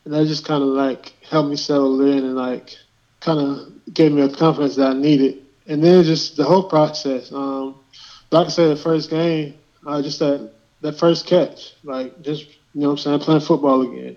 and 0.04 0.14
that 0.14 0.26
just 0.26 0.44
kind 0.44 0.62
of 0.62 0.68
like 0.70 1.14
helped 1.28 1.50
me 1.50 1.56
settle 1.56 2.00
in 2.00 2.18
and 2.18 2.36
like 2.36 2.76
kind 3.20 3.40
of 3.40 3.94
gave 3.94 4.12
me 4.12 4.22
a 4.22 4.28
confidence 4.28 4.76
that 4.76 4.90
I 4.90 4.94
needed. 4.94 5.42
And 5.66 5.82
then 5.82 6.04
just 6.04 6.36
the 6.36 6.44
whole 6.44 6.64
process. 6.64 7.32
Um, 7.32 7.76
like 8.30 8.46
I 8.46 8.50
said, 8.50 8.76
the 8.76 8.80
first 8.80 9.08
game, 9.10 9.54
uh, 9.86 10.02
just 10.02 10.18
that 10.18 10.52
that 10.82 10.98
first 10.98 11.26
catch, 11.26 11.74
like 11.84 12.20
just 12.22 12.46
you 12.74 12.82
know, 12.82 12.88
what 12.88 12.92
I'm 12.92 12.98
saying, 12.98 13.20
playing 13.20 13.40
football 13.40 13.82
again. 13.82 14.16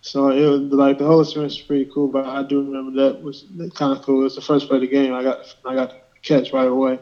So 0.00 0.30
it 0.30 0.44
was 0.46 0.60
like 0.72 0.98
the 0.98 1.06
whole 1.06 1.20
experience 1.20 1.56
was 1.56 1.66
pretty 1.66 1.90
cool. 1.94 2.08
But 2.08 2.26
I 2.26 2.42
do 2.42 2.60
remember 2.60 3.04
that 3.04 3.22
was 3.22 3.44
kind 3.74 3.96
of 3.96 4.02
cool. 4.02 4.20
It 4.20 4.24
was 4.24 4.34
the 4.34 4.40
first 4.40 4.68
play 4.68 4.78
of 4.78 4.80
the 4.80 4.88
game. 4.88 5.14
I 5.14 5.22
got 5.22 5.56
I 5.64 5.74
got 5.74 5.90
the 5.90 6.00
catch 6.22 6.52
right 6.52 6.66
away. 6.66 6.98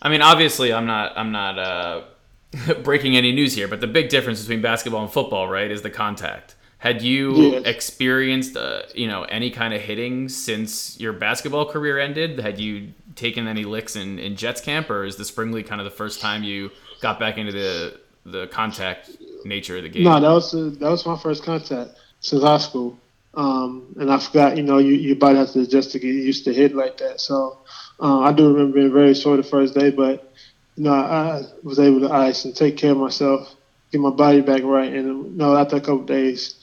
I 0.00 0.08
mean, 0.08 0.22
obviously, 0.22 0.72
I'm 0.72 0.86
not 0.86 1.16
I'm 1.16 1.32
not 1.32 1.58
uh, 1.58 2.02
breaking 2.82 3.16
any 3.16 3.32
news 3.32 3.54
here, 3.54 3.66
but 3.66 3.80
the 3.80 3.86
big 3.86 4.08
difference 4.08 4.40
between 4.40 4.62
basketball 4.62 5.02
and 5.02 5.12
football, 5.12 5.48
right, 5.48 5.70
is 5.70 5.82
the 5.82 5.90
contact. 5.90 6.54
Had 6.84 7.00
you 7.00 7.52
yes. 7.52 7.62
experienced, 7.64 8.58
uh, 8.58 8.82
you 8.94 9.08
know, 9.08 9.22
any 9.22 9.50
kind 9.50 9.72
of 9.72 9.80
hitting 9.80 10.28
since 10.28 11.00
your 11.00 11.14
basketball 11.14 11.64
career 11.64 11.98
ended? 11.98 12.38
Had 12.38 12.60
you 12.60 12.92
taken 13.16 13.48
any 13.48 13.64
licks 13.64 13.96
in, 13.96 14.18
in 14.18 14.36
Jets 14.36 14.60
camp, 14.60 14.90
or 14.90 15.06
is 15.06 15.16
the 15.16 15.24
spring 15.24 15.50
league 15.50 15.66
kind 15.66 15.80
of 15.80 15.86
the 15.86 15.90
first 15.90 16.20
time 16.20 16.42
you 16.42 16.70
got 17.00 17.18
back 17.18 17.38
into 17.38 17.52
the 17.52 17.98
the 18.26 18.48
contact 18.48 19.10
nature 19.46 19.78
of 19.78 19.84
the 19.84 19.88
game? 19.88 20.04
No, 20.04 20.20
that 20.20 20.28
was 20.28 20.54
uh, 20.54 20.72
that 20.78 20.90
was 20.90 21.06
my 21.06 21.16
first 21.16 21.42
contact 21.42 21.92
since 22.20 22.42
high 22.42 22.58
school. 22.58 22.98
Um, 23.32 23.96
and 23.98 24.12
I 24.12 24.18
forgot, 24.18 24.58
you 24.58 24.62
know, 24.62 24.76
you, 24.76 24.92
your 24.92 25.16
body 25.16 25.38
has 25.38 25.54
to 25.54 25.60
adjust 25.60 25.92
to 25.92 25.98
get 25.98 26.08
used 26.08 26.44
to 26.44 26.52
hit 26.52 26.74
like 26.74 26.98
that. 26.98 27.18
So 27.18 27.60
uh, 27.98 28.20
I 28.20 28.32
do 28.32 28.52
remember 28.52 28.74
being 28.74 28.92
very 28.92 29.14
sore 29.14 29.38
the 29.38 29.42
first 29.42 29.74
day, 29.74 29.90
but 29.90 30.34
you 30.76 30.84
know, 30.84 30.92
I 30.92 31.44
was 31.62 31.78
able 31.78 32.00
to 32.00 32.12
ice 32.12 32.44
and 32.44 32.54
take 32.54 32.76
care 32.76 32.92
of 32.92 32.98
myself, 32.98 33.56
get 33.90 34.02
my 34.02 34.10
body 34.10 34.42
back 34.42 34.62
right, 34.64 34.92
and 34.92 35.06
you 35.06 35.38
know, 35.38 35.56
after 35.56 35.76
a 35.76 35.80
couple 35.80 36.04
days 36.04 36.56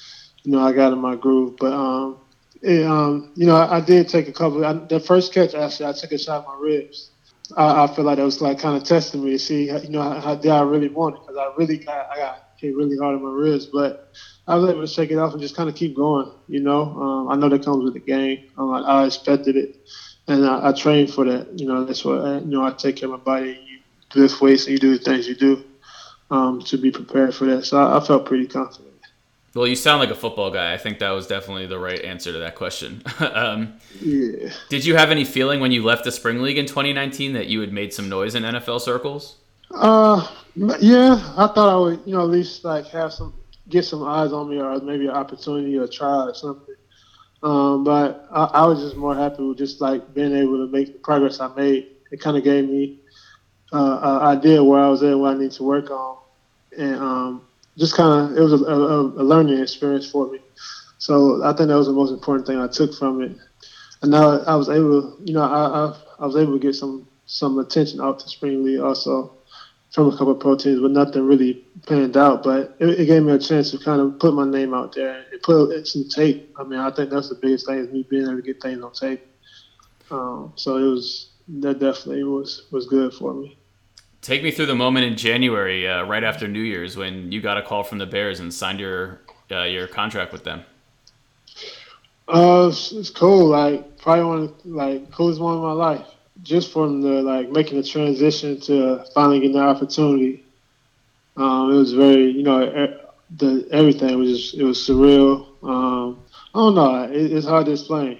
you 0.43 0.51
know, 0.51 0.59
I 0.59 0.71
got 0.71 0.93
in 0.93 0.99
my 0.99 1.15
groove. 1.15 1.57
But 1.57 1.73
um, 1.73 2.17
it, 2.61 2.85
um, 2.85 3.31
you 3.35 3.45
know, 3.45 3.55
I, 3.55 3.77
I, 3.77 3.81
did 3.81 4.09
take 4.09 4.27
a 4.27 4.33
couple. 4.33 4.65
I, 4.65 4.73
the 4.73 4.99
first 4.99 5.33
catch, 5.33 5.53
actually, 5.55 5.87
I 5.87 5.93
took 5.93 6.11
a 6.11 6.17
shot 6.17 6.41
at 6.41 6.47
my 6.47 6.57
ribs. 6.59 7.11
I, 7.55 7.83
I 7.83 7.87
feel 7.87 8.05
like 8.05 8.17
that 8.17 8.23
was 8.23 8.41
like 8.41 8.59
kind 8.59 8.77
of 8.77 8.83
testing 8.83 9.23
me 9.23 9.31
to 9.31 9.39
see, 9.39 9.65
you 9.65 9.89
know, 9.89 10.01
how, 10.01 10.19
how 10.19 10.35
did 10.35 10.51
I 10.51 10.61
really 10.61 10.89
want 10.89 11.15
it? 11.15 11.21
Because 11.21 11.37
I 11.37 11.53
really 11.57 11.77
got, 11.77 12.09
I 12.11 12.17
got 12.17 12.43
hit 12.57 12.75
really 12.75 12.97
hard 12.97 13.15
on 13.15 13.23
my 13.23 13.31
ribs, 13.31 13.65
but 13.65 14.13
I 14.47 14.55
was 14.55 14.69
able 14.69 14.81
to 14.81 14.87
shake 14.87 15.11
it 15.11 15.17
off 15.17 15.33
and 15.33 15.41
just 15.41 15.55
kind 15.55 15.69
of 15.69 15.75
keep 15.75 15.95
going. 15.95 16.31
You 16.47 16.61
know, 16.61 16.81
um, 16.81 17.29
I 17.29 17.35
know 17.35 17.49
that 17.49 17.65
comes 17.65 17.83
with 17.83 17.93
the 17.93 17.99
game. 17.99 18.49
Um, 18.57 18.71
I, 18.71 18.79
I, 18.79 19.05
expected 19.05 19.55
it, 19.55 19.77
and 20.27 20.45
I, 20.45 20.69
I 20.69 20.71
trained 20.71 21.13
for 21.13 21.25
that. 21.25 21.59
You 21.59 21.67
know, 21.67 21.85
that's 21.85 22.05
what 22.05 22.23
you 22.43 22.51
know. 22.51 22.63
I 22.63 22.71
take 22.71 22.97
care 22.97 23.11
of 23.11 23.19
my 23.19 23.23
body. 23.23 23.59
You 23.65 23.79
lift 24.21 24.41
weights 24.41 24.65
and 24.65 24.73
you 24.73 24.79
do 24.79 24.97
the 24.97 25.03
things 25.03 25.27
you 25.27 25.35
do 25.35 25.63
um, 26.29 26.61
to 26.63 26.77
be 26.77 26.91
prepared 26.91 27.33
for 27.33 27.45
that. 27.45 27.65
So 27.65 27.77
I, 27.77 27.97
I 27.97 27.99
felt 27.99 28.25
pretty 28.25 28.47
confident. 28.47 28.90
Well, 29.53 29.67
you 29.67 29.75
sound 29.75 29.99
like 29.99 30.09
a 30.09 30.15
football 30.15 30.49
guy. 30.49 30.73
I 30.73 30.77
think 30.77 30.99
that 30.99 31.09
was 31.09 31.27
definitely 31.27 31.67
the 31.67 31.77
right 31.79 32.01
answer 32.01 32.31
to 32.31 32.39
that 32.39 32.55
question. 32.55 33.03
um, 33.19 33.73
yeah. 33.99 34.49
Did 34.69 34.85
you 34.85 34.95
have 34.95 35.11
any 35.11 35.25
feeling 35.25 35.59
when 35.59 35.71
you 35.71 35.83
left 35.83 36.05
the 36.05 36.11
spring 36.11 36.41
league 36.41 36.57
in 36.57 36.65
2019 36.65 37.33
that 37.33 37.47
you 37.47 37.59
had 37.59 37.73
made 37.73 37.93
some 37.93 38.07
noise 38.07 38.33
in 38.35 38.43
NFL 38.43 38.79
circles? 38.79 39.37
Uh, 39.71 40.25
yeah. 40.55 41.33
I 41.37 41.47
thought 41.47 41.69
I 41.69 41.77
would, 41.77 42.01
you 42.05 42.13
know, 42.13 42.21
at 42.21 42.29
least 42.29 42.63
like 42.63 42.87
have 42.87 43.11
some, 43.11 43.33
get 43.67 43.83
some 43.83 44.03
eyes 44.03 44.31
on 44.31 44.49
me, 44.49 44.61
or 44.61 44.79
maybe 44.79 45.07
an 45.07 45.11
opportunity 45.11 45.77
or 45.77 45.87
try 45.87 46.27
or 46.27 46.33
something. 46.33 46.75
Um, 47.43 47.83
but 47.83 48.27
I, 48.31 48.43
I 48.45 48.65
was 48.65 48.81
just 48.81 48.95
more 48.95 49.15
happy 49.15 49.43
with 49.43 49.57
just 49.57 49.81
like 49.81 50.13
being 50.13 50.33
able 50.33 50.65
to 50.65 50.71
make 50.71 50.93
the 50.93 50.99
progress 50.99 51.41
I 51.41 51.53
made. 51.55 51.87
It 52.11 52.21
kind 52.21 52.37
of 52.37 52.43
gave 52.43 52.69
me 52.69 52.99
uh, 53.73 53.99
an 54.01 54.37
idea 54.37 54.63
where 54.63 54.79
I 54.79 54.87
was 54.87 55.03
at, 55.03 55.17
what 55.17 55.35
I 55.35 55.39
need 55.39 55.51
to 55.53 55.63
work 55.63 55.89
on, 55.89 56.17
and 56.77 56.95
um, 56.95 57.41
just 57.77 57.95
kind 57.95 58.31
of 58.31 58.37
it 58.37 58.41
was 58.41 58.53
a, 58.53 58.65
a, 58.65 59.01
a, 59.01 59.23
learning 59.23 59.59
experience 59.59 60.09
for 60.09 60.29
me. 60.31 60.39
So 60.97 61.43
I 61.43 61.53
think 61.53 61.69
that 61.69 61.77
was 61.77 61.87
the 61.87 61.93
most 61.93 62.11
important 62.11 62.45
thing 62.47 62.59
I 62.59 62.67
took 62.67 62.93
from 62.93 63.21
it. 63.21 63.35
And 64.01 64.11
now 64.11 64.39
I 64.41 64.55
was 64.55 64.69
able, 64.69 65.17
you 65.23 65.33
know, 65.33 65.43
I, 65.43 65.85
I, 65.85 65.95
I 66.19 66.25
was 66.25 66.35
able 66.35 66.53
to 66.53 66.59
get 66.59 66.75
some 66.75 67.07
some 67.25 67.57
attention 67.59 68.01
out 68.01 68.19
to 68.19 68.29
Spring 68.29 68.63
League 68.63 68.81
also 68.81 69.33
from 69.91 70.07
a 70.07 70.11
couple 70.11 70.31
of 70.31 70.39
pro 70.39 70.55
teams, 70.55 70.81
but 70.81 70.91
nothing 70.91 71.25
really 71.25 71.65
panned 71.87 72.17
out. 72.17 72.43
But 72.43 72.75
it, 72.79 72.99
it, 72.99 73.05
gave 73.05 73.23
me 73.23 73.33
a 73.33 73.39
chance 73.39 73.71
to 73.71 73.77
kind 73.77 74.01
of 74.01 74.19
put 74.19 74.33
my 74.33 74.45
name 74.45 74.73
out 74.73 74.93
there 74.93 75.25
and 75.31 75.41
put 75.41 75.85
some 75.87 76.07
tape. 76.09 76.53
I 76.57 76.63
mean, 76.63 76.79
I 76.79 76.91
think 76.91 77.09
that's 77.09 77.29
the 77.29 77.35
biggest 77.35 77.67
thing 77.67 77.77
is 77.79 77.89
me 77.89 78.05
being 78.09 78.23
able 78.23 78.37
to 78.37 78.41
get 78.41 78.61
things 78.61 78.83
on 78.83 78.93
tape. 78.93 79.25
Um, 80.09 80.53
so 80.55 80.77
it 80.77 80.89
was 80.89 81.31
that 81.59 81.79
definitely 81.79 82.23
was 82.23 82.67
was 82.71 82.85
good 82.87 83.13
for 83.13 83.33
me. 83.33 83.57
Take 84.21 84.43
me 84.43 84.51
through 84.51 84.67
the 84.67 84.75
moment 84.75 85.07
in 85.07 85.17
January, 85.17 85.87
uh, 85.87 86.03
right 86.03 86.23
after 86.23 86.47
New 86.47 86.61
Year's, 86.61 86.95
when 86.95 87.31
you 87.31 87.41
got 87.41 87.57
a 87.57 87.63
call 87.63 87.83
from 87.83 87.97
the 87.97 88.05
Bears 88.05 88.39
and 88.39 88.53
signed 88.53 88.79
your 88.79 89.21
uh, 89.49 89.63
your 89.63 89.87
contract 89.87 90.31
with 90.31 90.43
them. 90.43 90.63
Uh, 92.27 92.67
it's, 92.69 93.09
cool. 93.09 93.47
Like 93.47 93.97
probably 93.97 94.23
one 94.23 94.43
of, 94.43 94.65
like 94.65 95.11
coolest 95.11 95.39
moment 95.39 95.65
of 95.65 95.77
my 95.77 95.85
life. 95.85 96.07
Just 96.43 96.71
from 96.71 97.01
the 97.01 97.21
like 97.23 97.49
making 97.49 97.77
the 97.77 97.83
transition 97.83 98.59
to 98.61 99.03
finally 99.13 99.39
getting 99.39 99.55
the 99.55 99.63
opportunity. 99.63 100.45
Um, 101.35 101.71
it 101.71 101.75
was 101.75 101.93
very, 101.93 102.29
you 102.29 102.43
know, 102.43 102.99
the 103.37 103.67
everything 103.71 104.19
was 104.19 104.29
just, 104.29 104.53
it 104.53 104.63
was 104.63 104.77
surreal. 104.77 105.47
Um, 105.63 106.19
I 106.53 106.59
don't 106.59 106.75
know. 106.75 107.03
It, 107.03 107.33
it's 107.33 107.47
hard 107.47 107.65
to 107.65 107.71
explain. 107.71 108.19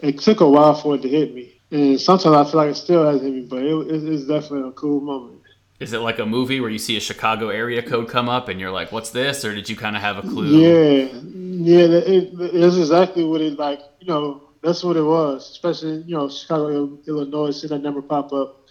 It 0.00 0.18
took 0.18 0.40
a 0.40 0.48
while 0.48 0.74
for 0.74 0.96
it 0.96 1.02
to 1.02 1.08
hit 1.08 1.34
me 1.34 1.55
and 1.76 2.00
sometimes 2.00 2.34
I 2.34 2.50
feel 2.50 2.60
like 2.60 2.70
it 2.70 2.76
still 2.76 3.10
has 3.10 3.20
hit 3.20 3.32
me, 3.32 3.42
but 3.42 3.62
it, 3.62 3.72
it's 3.90 4.26
definitely 4.26 4.68
a 4.68 4.72
cool 4.72 5.00
moment. 5.00 5.42
Is 5.78 5.92
it 5.92 5.98
like 5.98 6.18
a 6.18 6.26
movie 6.26 6.60
where 6.60 6.70
you 6.70 6.78
see 6.78 6.96
a 6.96 7.00
Chicago 7.00 7.50
area 7.50 7.82
code 7.82 8.08
come 8.08 8.28
up 8.28 8.48
and 8.48 8.58
you're 8.58 8.70
like, 8.70 8.92
"What's 8.92 9.10
this?" 9.10 9.44
Or 9.44 9.54
did 9.54 9.68
you 9.68 9.76
kind 9.76 9.94
of 9.94 10.02
have 10.02 10.16
a 10.16 10.22
clue? 10.22 10.46
Yeah, 10.46 11.08
yeah, 11.12 11.84
it, 11.98 12.30
it's 12.34 12.76
exactly 12.76 13.24
what 13.24 13.42
it 13.42 13.58
like. 13.58 13.80
You 14.00 14.06
know, 14.06 14.48
that's 14.62 14.82
what 14.82 14.96
it 14.96 15.02
was. 15.02 15.50
Especially 15.50 16.02
you 16.02 16.16
know 16.16 16.30
Chicago, 16.30 16.98
Illinois, 17.06 17.50
seeing 17.50 17.70
that 17.70 17.82
number 17.82 18.00
pop 18.00 18.32
up, 18.32 18.64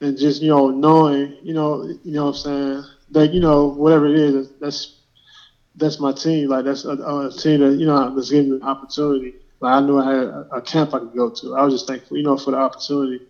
and 0.00 0.16
just 0.16 0.42
you 0.42 0.48
know 0.48 0.70
knowing, 0.70 1.36
you 1.42 1.54
know, 1.54 1.82
you 2.04 2.12
know 2.12 2.26
what 2.26 2.36
I'm 2.36 2.42
saying 2.42 2.84
that 3.10 3.32
you 3.32 3.40
know 3.40 3.66
whatever 3.66 4.06
it 4.06 4.16
is, 4.16 4.50
that's 4.60 5.00
that's 5.74 5.98
my 5.98 6.12
team. 6.12 6.48
Like 6.48 6.66
that's 6.66 6.84
a, 6.84 6.90
a 6.92 7.32
team 7.32 7.60
that 7.60 7.76
you 7.78 7.86
know 7.86 8.14
that's 8.14 8.30
giving 8.30 8.50
me 8.50 8.56
an 8.56 8.62
opportunity. 8.62 9.34
Like 9.64 9.82
I 9.82 9.86
knew 9.86 9.98
I 9.98 10.06
had 10.06 10.24
a, 10.24 10.48
a, 10.56 10.62
camp 10.62 10.92
I 10.92 10.98
could 10.98 11.14
go 11.14 11.30
to. 11.30 11.56
I 11.56 11.64
was 11.64 11.72
just 11.72 11.86
thankful, 11.86 12.18
you 12.18 12.22
know, 12.22 12.36
for 12.36 12.50
the 12.50 12.58
opportunity. 12.58 13.24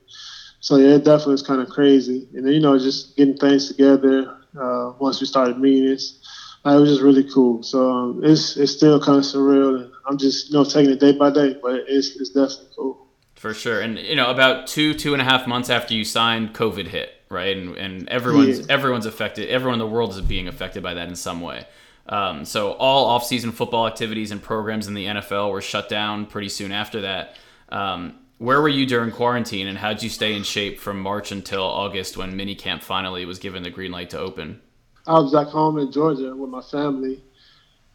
So 0.58 0.76
yeah, 0.76 0.96
it 0.96 1.04
definitely 1.04 1.34
was 1.34 1.42
kind 1.42 1.60
of 1.60 1.68
crazy. 1.68 2.28
And 2.34 2.44
then 2.44 2.54
you 2.54 2.60
know, 2.60 2.76
just 2.76 3.16
getting 3.16 3.36
things 3.36 3.68
together 3.68 4.36
uh, 4.60 4.94
once 4.98 5.20
we 5.20 5.28
started 5.28 5.60
meetings, 5.60 6.18
like, 6.64 6.74
it 6.76 6.80
was 6.80 6.90
just 6.90 7.02
really 7.02 7.22
cool. 7.32 7.62
So 7.62 7.88
um, 7.88 8.20
it's 8.24 8.56
it's 8.56 8.72
still 8.72 9.00
kind 9.00 9.18
of 9.18 9.24
surreal, 9.24 9.82
and 9.82 9.92
I'm 10.06 10.18
just 10.18 10.48
you 10.48 10.54
know 10.54 10.64
taking 10.64 10.90
it 10.90 10.98
day 10.98 11.12
by 11.12 11.30
day, 11.30 11.56
but 11.62 11.84
it's 11.86 12.16
it's 12.16 12.30
definitely 12.30 12.66
cool. 12.76 13.06
For 13.36 13.54
sure, 13.54 13.80
and 13.80 13.96
you 13.96 14.16
know, 14.16 14.30
about 14.30 14.66
two 14.66 14.92
two 14.92 15.12
and 15.12 15.22
a 15.22 15.24
half 15.24 15.46
months 15.46 15.70
after 15.70 15.94
you 15.94 16.02
signed, 16.02 16.52
COVID 16.52 16.88
hit, 16.88 17.12
right? 17.28 17.56
And 17.56 17.76
and 17.76 18.08
everyone's 18.08 18.60
yeah. 18.60 18.66
everyone's 18.70 19.06
affected. 19.06 19.50
Everyone 19.50 19.74
in 19.74 19.86
the 19.86 19.94
world 19.94 20.10
is 20.10 20.20
being 20.20 20.48
affected 20.48 20.82
by 20.82 20.94
that 20.94 21.08
in 21.08 21.14
some 21.14 21.40
way. 21.40 21.64
Um, 22.06 22.44
so 22.44 22.72
all 22.72 23.06
off-season 23.06 23.52
football 23.52 23.86
activities 23.86 24.30
and 24.30 24.42
programs 24.42 24.86
in 24.88 24.94
the 24.94 25.06
NFL 25.06 25.50
were 25.50 25.62
shut 25.62 25.88
down 25.88 26.26
pretty 26.26 26.50
soon 26.50 26.70
after 26.72 27.00
that. 27.02 27.36
Um, 27.70 28.18
Where 28.38 28.60
were 28.60 28.68
you 28.68 28.84
during 28.84 29.10
quarantine, 29.10 29.66
and 29.66 29.78
how 29.78 29.92
did 29.92 30.02
you 30.02 30.10
stay 30.10 30.34
in 30.34 30.42
shape 30.42 30.78
from 30.80 31.00
March 31.00 31.32
until 31.32 31.62
August 31.62 32.16
when 32.16 32.34
minicamp 32.34 32.82
finally 32.82 33.24
was 33.24 33.38
given 33.38 33.62
the 33.62 33.70
green 33.70 33.90
light 33.90 34.10
to 34.10 34.18
open? 34.18 34.60
I 35.06 35.18
was 35.18 35.32
back 35.32 35.48
home 35.48 35.78
in 35.78 35.92
Georgia 35.92 36.34
with 36.34 36.50
my 36.50 36.62
family, 36.62 37.22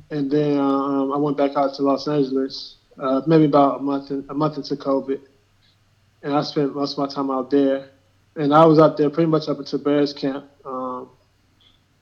and 0.10 0.32
then 0.32 0.58
um, 0.58 1.12
I 1.12 1.18
went 1.18 1.38
back 1.38 1.56
out 1.56 1.74
to 1.76 1.84
Los 1.84 2.08
Angeles, 2.08 2.78
uh, 2.98 3.22
maybe 3.28 3.46
about 3.46 3.80
a 3.80 3.84
month 3.84 4.12
in, 4.12 4.26
a 4.30 4.34
month 4.34 4.58
into 4.58 4.76
COVID, 4.76 5.20
and 6.24 6.34
I 6.34 6.42
spent 6.42 6.76
most 6.76 6.94
of 6.94 6.98
my 6.98 7.14
time 7.14 7.30
out 7.30 7.50
there. 7.52 7.90
And 8.36 8.54
I 8.54 8.64
was 8.66 8.80
out 8.80 8.96
there 8.96 9.10
pretty 9.10 9.30
much 9.30 9.50
up 9.50 9.60
until 9.60 9.80
Bears 9.80 10.14
camp. 10.14 10.49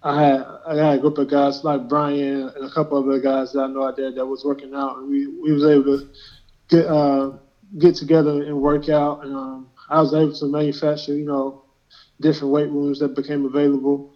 I 0.07 0.23
had 0.23 0.45
I 0.65 0.75
had 0.75 0.99
a 0.99 1.01
group 1.01 1.17
of 1.17 1.29
guys 1.29 1.65
like 1.65 1.89
Brian 1.89 2.47
and 2.55 2.65
a 2.65 2.71
couple 2.73 2.97
of 2.97 3.07
other 3.09 3.19
guys 3.19 3.51
that 3.51 3.59
I 3.59 3.67
know 3.67 3.83
out 3.83 3.97
there 3.97 4.09
that 4.09 4.25
was 4.25 4.45
working 4.45 4.73
out, 4.73 4.99
and 4.99 5.09
we 5.09 5.27
we 5.27 5.51
was 5.51 5.65
able 5.65 5.99
to 5.99 6.07
get 6.69 6.85
uh, 6.85 7.33
get 7.77 7.95
together 7.95 8.43
and 8.43 8.61
work 8.61 8.87
out. 8.87 9.25
And 9.25 9.35
um, 9.35 9.69
I 9.89 9.99
was 9.99 10.13
able 10.13 10.33
to 10.33 10.45
manufacture, 10.45 11.13
you 11.13 11.25
know, 11.25 11.65
different 12.21 12.53
weight 12.53 12.69
rooms 12.69 12.99
that 12.99 13.15
became 13.15 13.45
available. 13.45 14.15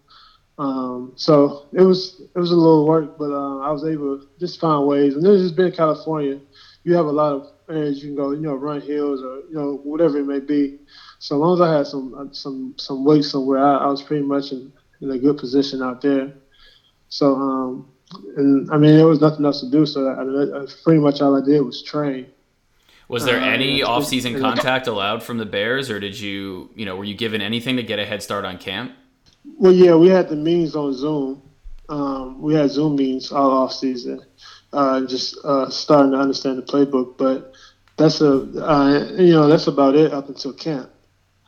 Um, 0.58 1.12
so 1.18 1.68
it 1.74 1.82
was 1.82 2.22
it 2.34 2.40
was 2.40 2.52
a 2.52 2.56
little 2.56 2.88
work, 2.88 3.18
but 3.18 3.32
uh, 3.32 3.58
I 3.60 3.72
was 3.72 3.84
able 3.84 4.18
to 4.18 4.28
just 4.40 4.62
find 4.62 4.88
ways. 4.88 5.16
And 5.16 5.26
then 5.26 5.40
just 5.40 5.60
in 5.60 5.74
California, 5.74 6.40
you 6.86 6.96
have 6.96 7.08
a 7.08 7.12
lot 7.12 7.34
of 7.34 7.52
areas 7.70 8.02
you 8.02 8.10
can 8.10 8.16
go, 8.16 8.32
you 8.32 8.40
know, 8.40 8.56
run 8.56 8.80
hills 8.80 9.22
or 9.22 9.40
you 9.50 9.56
know 9.56 9.82
whatever 9.84 10.20
it 10.20 10.26
may 10.26 10.40
be. 10.40 10.80
So 11.20 11.36
as 11.36 11.40
long 11.40 11.54
as 11.56 11.62
I 11.62 11.78
had 11.78 11.88
some 11.88 12.14
uh, 12.14 12.32
some 12.32 12.76
some 12.78 13.04
weight 13.04 13.26
somewhere, 13.26 13.60
I, 13.60 13.80
I 13.80 13.88
was 13.88 14.02
pretty 14.02 14.24
much 14.24 14.54
in, 14.54 14.72
in 15.02 15.12
a 15.12 15.18
good 15.18 15.38
position 15.38 15.82
out 15.82 16.02
there. 16.02 16.34
So 17.10 17.36
um, 17.36 17.92
and 18.38 18.70
I 18.72 18.78
mean, 18.78 18.96
there 18.98 19.08
was 19.08 19.22
nothing 19.22 19.46
else 19.46 19.62
to 19.62 19.70
do. 19.70 19.86
So 19.86 20.08
I, 20.08 20.64
I, 20.64 20.66
pretty 20.84 21.00
much 21.00 21.22
all 21.22 21.36
I 21.36 21.46
did 21.46 21.62
was 21.62 21.82
train. 21.84 22.28
Was 23.08 23.26
there 23.26 23.40
uh, 23.40 23.46
any 23.46 23.84
off-season 23.84 24.40
contact 24.40 24.88
allowed 24.88 25.22
from 25.22 25.38
the 25.38 25.46
Bears, 25.46 25.90
or 25.90 26.00
did 26.00 26.18
you, 26.18 26.70
you 26.76 26.86
know, 26.86 26.96
were 26.96 27.04
you 27.04 27.14
given 27.14 27.42
anything 27.42 27.76
to 27.76 27.84
get 27.84 28.00
a 28.00 28.06
head 28.06 28.24
start 28.24 28.46
on 28.46 28.58
camp? 28.58 28.94
Well, 29.58 29.74
yeah, 29.74 29.96
we 29.96 30.08
had 30.08 30.30
the 30.30 30.38
meetings 30.38 30.76
on 30.76 30.94
Zoom. 30.94 31.42
Um, 31.90 32.42
we 32.42 32.54
had 32.54 32.72
Zoom 32.72 32.96
meetings 32.96 33.32
all 33.32 33.52
off 33.52 33.74
season, 33.74 34.22
uh, 34.72 35.02
just 35.06 35.38
uh, 35.44 35.70
starting 35.70 36.14
to 36.14 36.20
understand 36.20 36.58
the 36.58 36.62
playbook. 36.62 37.18
But 37.18 37.54
that's 37.98 38.22
a, 38.22 38.34
uh, 38.34 39.12
you 39.18 39.34
know, 39.34 39.48
that's 39.48 39.68
about 39.68 39.96
it 39.96 40.14
up 40.14 40.30
until 40.30 40.54
camp. 40.54 40.90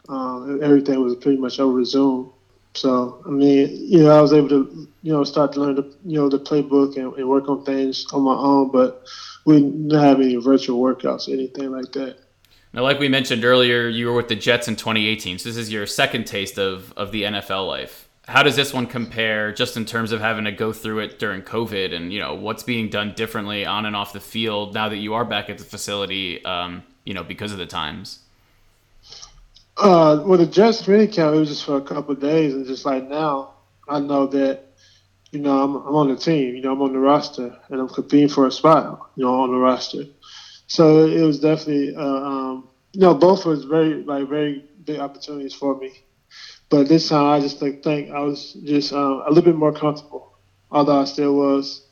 Um, 0.10 0.60
everything 0.62 1.02
was 1.02 1.16
pretty 1.16 1.38
much 1.38 1.62
over 1.62 1.86
Zoom. 1.86 2.34
So 2.76 3.22
I 3.26 3.30
mean, 3.30 3.70
you 3.72 4.04
know, 4.04 4.18
I 4.18 4.22
was 4.22 4.34
able 4.34 4.50
to, 4.50 4.88
you 5.04 5.14
know, 5.14 5.24
start 5.24 5.54
to 5.54 5.62
learn 5.62 5.76
the, 5.76 5.96
you 6.06 6.20
know, 6.20 6.30
the 6.30 6.40
playbook 6.40 6.98
and, 6.98 7.14
and 7.14 7.30
work 7.30 7.48
on 7.48 7.64
things 7.64 8.06
on 8.14 8.24
my 8.24 8.34
own. 8.34 8.72
But 8.72 9.06
we 9.46 9.62
didn't 9.62 9.92
have 9.92 10.20
any 10.20 10.36
virtual 10.36 10.82
workouts 10.82 11.28
or 11.28 11.34
anything 11.34 11.72
like 11.72 11.92
that. 11.94 12.18
Now, 12.74 12.82
like 12.82 13.00
we 13.00 13.08
mentioned 13.08 13.46
earlier, 13.46 13.88
you 13.88 14.08
were 14.08 14.14
with 14.14 14.30
the 14.30 14.36
Jets 14.36 14.68
in 14.68 14.76
2018, 14.76 15.38
so 15.38 15.50
this 15.50 15.58
is 15.58 15.72
your 15.72 15.86
second 15.86 16.26
taste 16.26 16.58
of, 16.58 16.92
of 16.94 17.12
the 17.12 17.22
NFL 17.22 17.68
life. 17.68 18.10
How 18.26 18.42
does 18.42 18.56
this 18.56 18.74
one 18.74 18.88
compare, 18.88 19.52
just 19.52 19.78
in 19.78 19.86
terms 19.86 20.12
of 20.12 20.22
having 20.22 20.46
to 20.46 20.52
go 20.52 20.74
through 20.74 21.00
it 21.00 21.20
during 21.20 21.44
COVID, 21.44 21.94
and 21.94 22.12
you 22.12 22.20
know 22.20 22.34
what's 22.34 22.64
being 22.64 22.90
done 22.90 23.14
differently 23.16 23.66
on 23.66 23.86
and 23.86 23.96
off 23.96 24.14
the 24.14 24.20
field 24.20 24.74
now 24.74 24.90
that 24.90 24.98
you 24.98 25.14
are 25.14 25.26
back 25.26 25.50
at 25.50 25.60
the 25.60 25.64
facility, 25.64 26.44
um, 26.46 26.84
you 27.04 27.14
know, 27.14 27.24
because 27.24 27.52
of 27.52 27.60
the 27.60 27.66
times? 27.66 28.23
Uh, 29.78 30.24
well, 30.26 30.38
the 30.38 30.46
Jets 30.46 30.84
training 30.84 31.10
camp 31.12 31.36
it 31.36 31.40
was 31.40 31.50
just 31.50 31.66
for 31.66 31.78
a 31.78 31.82
couple 31.82 32.14
days, 32.16 32.54
and 32.54 32.66
just 32.66 32.86
like 32.86 33.08
now, 33.10 33.56
I 33.88 34.00
know 34.00 34.28
that 34.28 34.66
you 35.32 35.40
know 35.40 35.64
I'm, 35.64 35.76
I'm 35.76 35.96
on 35.96 36.10
the 36.10 36.16
team, 36.16 36.56
you 36.56 36.62
know 36.62 36.74
I'm 36.74 36.82
on 36.82 36.94
the 36.94 37.00
roster, 37.00 37.58
and 37.70 37.82
I'm 37.82 37.90
competing 37.90 38.30
for 38.30 38.46
a 38.46 38.52
spot, 38.52 39.12
you 39.16 39.26
know, 39.26 39.42
on 39.42 39.52
the 39.52 39.58
roster. 39.58 40.04
So 40.68 41.06
it 41.08 41.22
was 41.22 41.40
definitely, 41.40 41.96
uh, 41.96 42.02
um, 42.02 42.70
you 42.94 43.02
know, 43.02 43.16
both 43.16 43.46
was 43.46 43.64
very 43.66 44.04
like 44.04 44.28
very 44.30 44.66
big 44.86 45.00
opportunities 45.00 45.54
for 45.56 45.76
me. 45.78 45.92
But 46.70 46.88
this 46.88 47.10
time, 47.10 47.26
I 47.28 47.40
just 47.40 47.60
think, 47.60 47.84
think 47.84 48.12
I 48.12 48.20
was 48.20 48.54
just 48.54 48.94
uh, 48.94 49.24
a 49.26 49.30
little 49.30 49.44
bit 49.44 49.56
more 49.56 49.74
comfortable, 49.74 50.38
although 50.72 51.02
I 51.02 51.06
still 51.06 51.36
was 51.36 51.88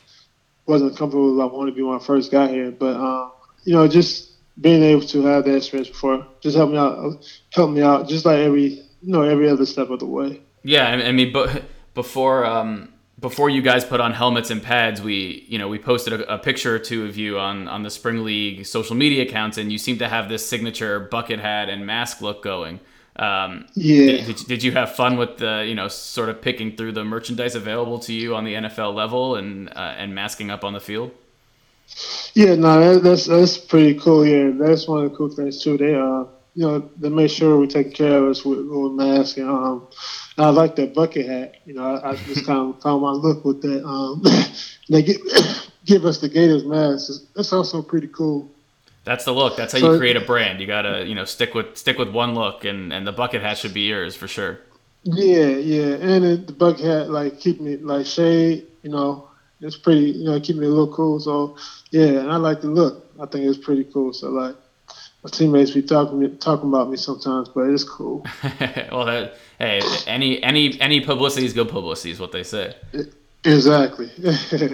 wasn't 0.68 0.96
comfortable 0.98 1.34
as 1.34 1.44
I 1.50 1.54
wanted 1.54 1.72
to 1.72 1.76
be 1.76 1.82
when 1.82 2.00
I 2.00 2.04
first 2.04 2.32
got 2.32 2.52
here. 2.52 2.72
But 2.72 2.96
um, 2.96 3.32
you 3.64 3.74
know, 3.74 3.88
just 3.88 4.31
being 4.60 4.84
able 4.84 5.06
to 5.08 5.24
have 5.24 5.46
that 5.46 5.56
experience 5.56 5.90
before 5.90 6.26
just 6.42 6.56
helped 6.56 6.74
me 6.74 6.78
out, 6.78 7.26
helped 7.54 7.74
me 7.74 7.82
out, 7.82 8.08
just 8.08 8.26
like 8.26 8.40
every 8.40 8.84
you 9.02 9.12
know 9.12 9.22
every 9.22 9.50
other 9.50 9.66
step 9.66 9.90
of 9.90 10.00
the 10.00 10.06
way. 10.06 10.42
Yeah, 10.64 10.88
I 10.88 11.12
mean, 11.12 11.32
but 11.32 11.64
before 11.94 12.46
um, 12.46 12.94
before 13.20 13.50
you 13.50 13.62
guys 13.62 13.86
put 13.86 14.02
on 14.02 14.14
helmets 14.14 14.50
and 14.50 14.62
pads, 14.62 15.02
we 15.02 15.46
you 15.48 15.58
know 15.58 15.68
we 15.68 15.80
posted 15.80 16.14
a, 16.14 16.34
a, 16.36 16.38
picture 16.38 16.76
or 16.76 16.80
two 16.80 17.06
of 17.06 17.18
you 17.18 17.40
on 17.40 17.68
on 17.68 17.84
the 17.84 17.90
Spring 17.90 18.24
League 18.24 18.66
social 18.66 18.96
media 18.96 19.24
accounts, 19.24 19.58
and 19.58 19.72
you 19.72 19.78
seem 19.78 19.98
to 20.00 20.10
have 20.10 20.30
this 20.30 20.48
signature 20.48 21.00
bucket 21.00 21.40
hat 21.40 21.70
and 21.70 21.86
mask 21.86 22.22
look 22.22 22.44
going. 22.44 22.80
Um, 23.18 23.68
yeah. 23.76 24.26
Did, 24.26 24.38
did, 24.48 24.64
you 24.64 24.72
have 24.72 24.96
fun 24.96 25.18
with 25.18 25.38
the 25.38 25.66
you 25.68 25.76
know 25.76 25.88
sort 25.88 26.30
of 26.30 26.42
picking 26.42 26.76
through 26.76 26.94
the 26.94 27.04
merchandise 27.04 27.56
available 27.56 28.00
to 28.00 28.14
you 28.14 28.36
on 28.36 28.46
the 28.46 28.54
NFL 28.54 28.94
level 28.94 29.36
and 29.36 29.70
uh, 29.70 29.96
and 29.98 30.16
masking 30.16 30.50
up 30.50 30.64
on 30.64 30.74
the 30.74 30.80
field? 30.80 31.12
Yeah, 32.34 32.56
no, 32.56 32.96
that, 32.96 33.04
that's 33.04 33.26
that's 33.26 33.58
pretty 33.58 34.00
cool. 34.00 34.26
Yeah, 34.26 34.52
that's 34.52 34.88
one 34.88 35.06
of 35.06 35.12
the 35.12 35.18
cool 35.18 35.30
things 35.30 35.62
too. 35.62 35.78
They 35.78 35.96
uh, 35.96 36.26
you 36.54 36.68
know, 36.68 36.90
they 36.98 37.10
make 37.10 37.32
sure 37.32 37.58
we 37.58 37.68
take 37.68 37.94
care 37.94 38.18
of 38.18 38.30
us 38.30 38.44
with, 38.44 38.60
with 38.60 38.92
masks 38.94 39.38
and 39.38 39.50
um 39.50 39.88
I 40.38 40.50
like 40.50 40.76
that 40.78 40.94
bucket 40.94 41.28
hat. 41.28 41.56
You 41.66 41.74
know, 41.74 41.84
I, 41.84 42.12
I 42.12 42.16
just 42.16 42.46
kind 42.46 42.74
of 42.74 42.82
found 42.82 43.02
my 43.02 43.12
look 43.12 43.46
with 43.46 43.62
that. 43.62 43.86
Um, 43.86 44.24
they 44.90 45.04
give, 45.04 45.18
give 45.86 46.06
us 46.06 46.20
the 46.20 46.30
gaiters 46.30 46.66
mask. 46.66 47.12
That's 47.36 47.54
also 47.54 47.82
pretty 47.82 48.08
cool. 48.08 48.50
That's 49.04 49.26
the 49.26 49.34
look. 49.34 49.58
That's 49.58 49.74
how 49.74 49.80
so, 49.80 49.94
you 49.94 49.98
create 49.98 50.16
a 50.16 50.22
brand. 50.22 50.60
You 50.60 50.68
gotta, 50.68 51.06
you 51.06 51.16
know, 51.16 51.26
stick 51.26 51.54
with 51.54 51.78
stick 51.78 51.98
with 51.98 52.10
one 52.10 52.36
look, 52.36 52.66
and 52.66 52.94
and 52.94 53.06
the 53.06 53.12
bucket 53.12 53.42
hat 53.42 53.58
should 53.58 53.74
be 53.74 53.82
yours 53.82 54.16
for 54.16 54.28
sure. 54.28 54.60
Yeah, 55.04 55.48
yeah, 55.48 55.96
and 55.96 56.24
it, 56.24 56.48
the 56.48 56.54
bucket 56.54 56.86
hat 56.86 57.10
like 57.10 57.40
keep 57.40 57.60
me 57.60 57.78
like 57.78 58.06
shade. 58.06 58.68
You 58.84 58.92
know, 58.92 59.31
it's 59.62 59.78
pretty. 59.78 60.12
You 60.12 60.26
know, 60.26 60.40
keep 60.40 60.58
me 60.58 60.66
a 60.66 60.70
little 60.70 60.94
cool. 60.94 61.20
So 61.20 61.58
yeah, 61.92 62.20
and 62.20 62.32
I 62.32 62.38
like 62.38 62.62
the 62.62 62.68
look. 62.68 63.08
I 63.20 63.26
think 63.26 63.46
it's 63.46 63.58
pretty 63.58 63.86
cool. 63.86 64.14
So 64.14 64.30
like, 64.30 64.56
my 65.24 65.30
teammates 65.30 65.72
be 65.72 65.82
talking 65.82 66.38
talking 66.38 66.70
about 66.70 66.90
me 66.90 66.98
sometimes, 66.98 67.50
but 67.50 67.70
it's 67.70 67.84
cool. 67.84 68.26
well, 68.92 69.06
that, 69.06 69.36
hey, 69.60 69.82
any 70.08 70.42
any 70.44 70.80
any 70.82 71.02
publicity 71.02 71.46
is 71.46 71.54
good 71.54 71.70
publicity, 71.70 72.12
is 72.12 72.20
what 72.20 72.32
they 72.32 72.44
say. 72.44 72.76
Exactly. 73.44 74.12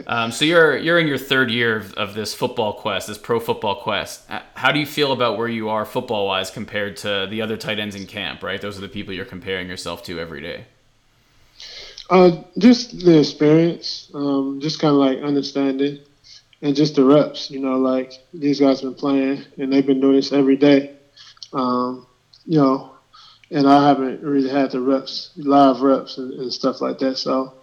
um, 0.07 0.31
so 0.31 0.43
you're 0.43 0.77
you're 0.77 0.99
in 0.99 1.07
your 1.07 1.17
third 1.17 1.49
year 1.49 1.77
of, 1.77 1.93
of, 1.93 2.13
this 2.15 2.33
football 2.33 2.73
quest, 2.73 3.07
this 3.07 3.17
pro 3.17 3.39
football 3.39 3.75
quest. 3.75 4.29
How 4.55 4.73
do 4.73 4.79
you 4.79 4.85
feel 4.85 5.13
about 5.13 5.37
where 5.37 5.47
you 5.47 5.69
are 5.69 5.85
football 5.85 6.27
wise 6.27 6.51
compared 6.51 6.97
to 6.97 7.27
the 7.29 7.41
other 7.41 7.55
tight 7.55 7.79
ends 7.79 7.95
in 7.95 8.07
camp? 8.07 8.43
Right, 8.43 8.61
those 8.61 8.77
are 8.77 8.81
the 8.81 8.89
people 8.89 9.13
you're 9.13 9.25
comparing 9.25 9.69
yourself 9.69 10.03
to 10.03 10.19
every 10.19 10.41
day. 10.41 10.65
Uh, 12.09 12.43
just 12.57 13.03
the 13.03 13.19
experience, 13.19 14.09
um, 14.13 14.59
just 14.61 14.79
kind 14.79 14.91
of 14.93 14.99
like 14.99 15.19
understanding 15.19 15.99
and 16.61 16.75
just 16.75 16.95
the 16.95 17.03
reps. 17.03 17.51
You 17.51 17.59
know, 17.59 17.77
like 17.77 18.13
these 18.33 18.59
guys 18.59 18.81
been 18.81 18.95
playing 18.95 19.43
and 19.57 19.71
they've 19.71 19.85
been 19.85 19.99
doing 19.99 20.15
this 20.15 20.31
every 20.31 20.55
day. 20.55 20.95
Um, 21.53 22.07
you 22.45 22.59
know, 22.59 22.93
and 23.51 23.67
I 23.67 23.87
haven't 23.87 24.21
really 24.21 24.49
had 24.49 24.71
the 24.71 24.79
reps, 24.81 25.31
live 25.35 25.81
reps 25.81 26.17
and, 26.17 26.33
and 26.33 26.53
stuff 26.53 26.81
like 26.81 26.99
that. 26.99 27.17
So 27.17 27.53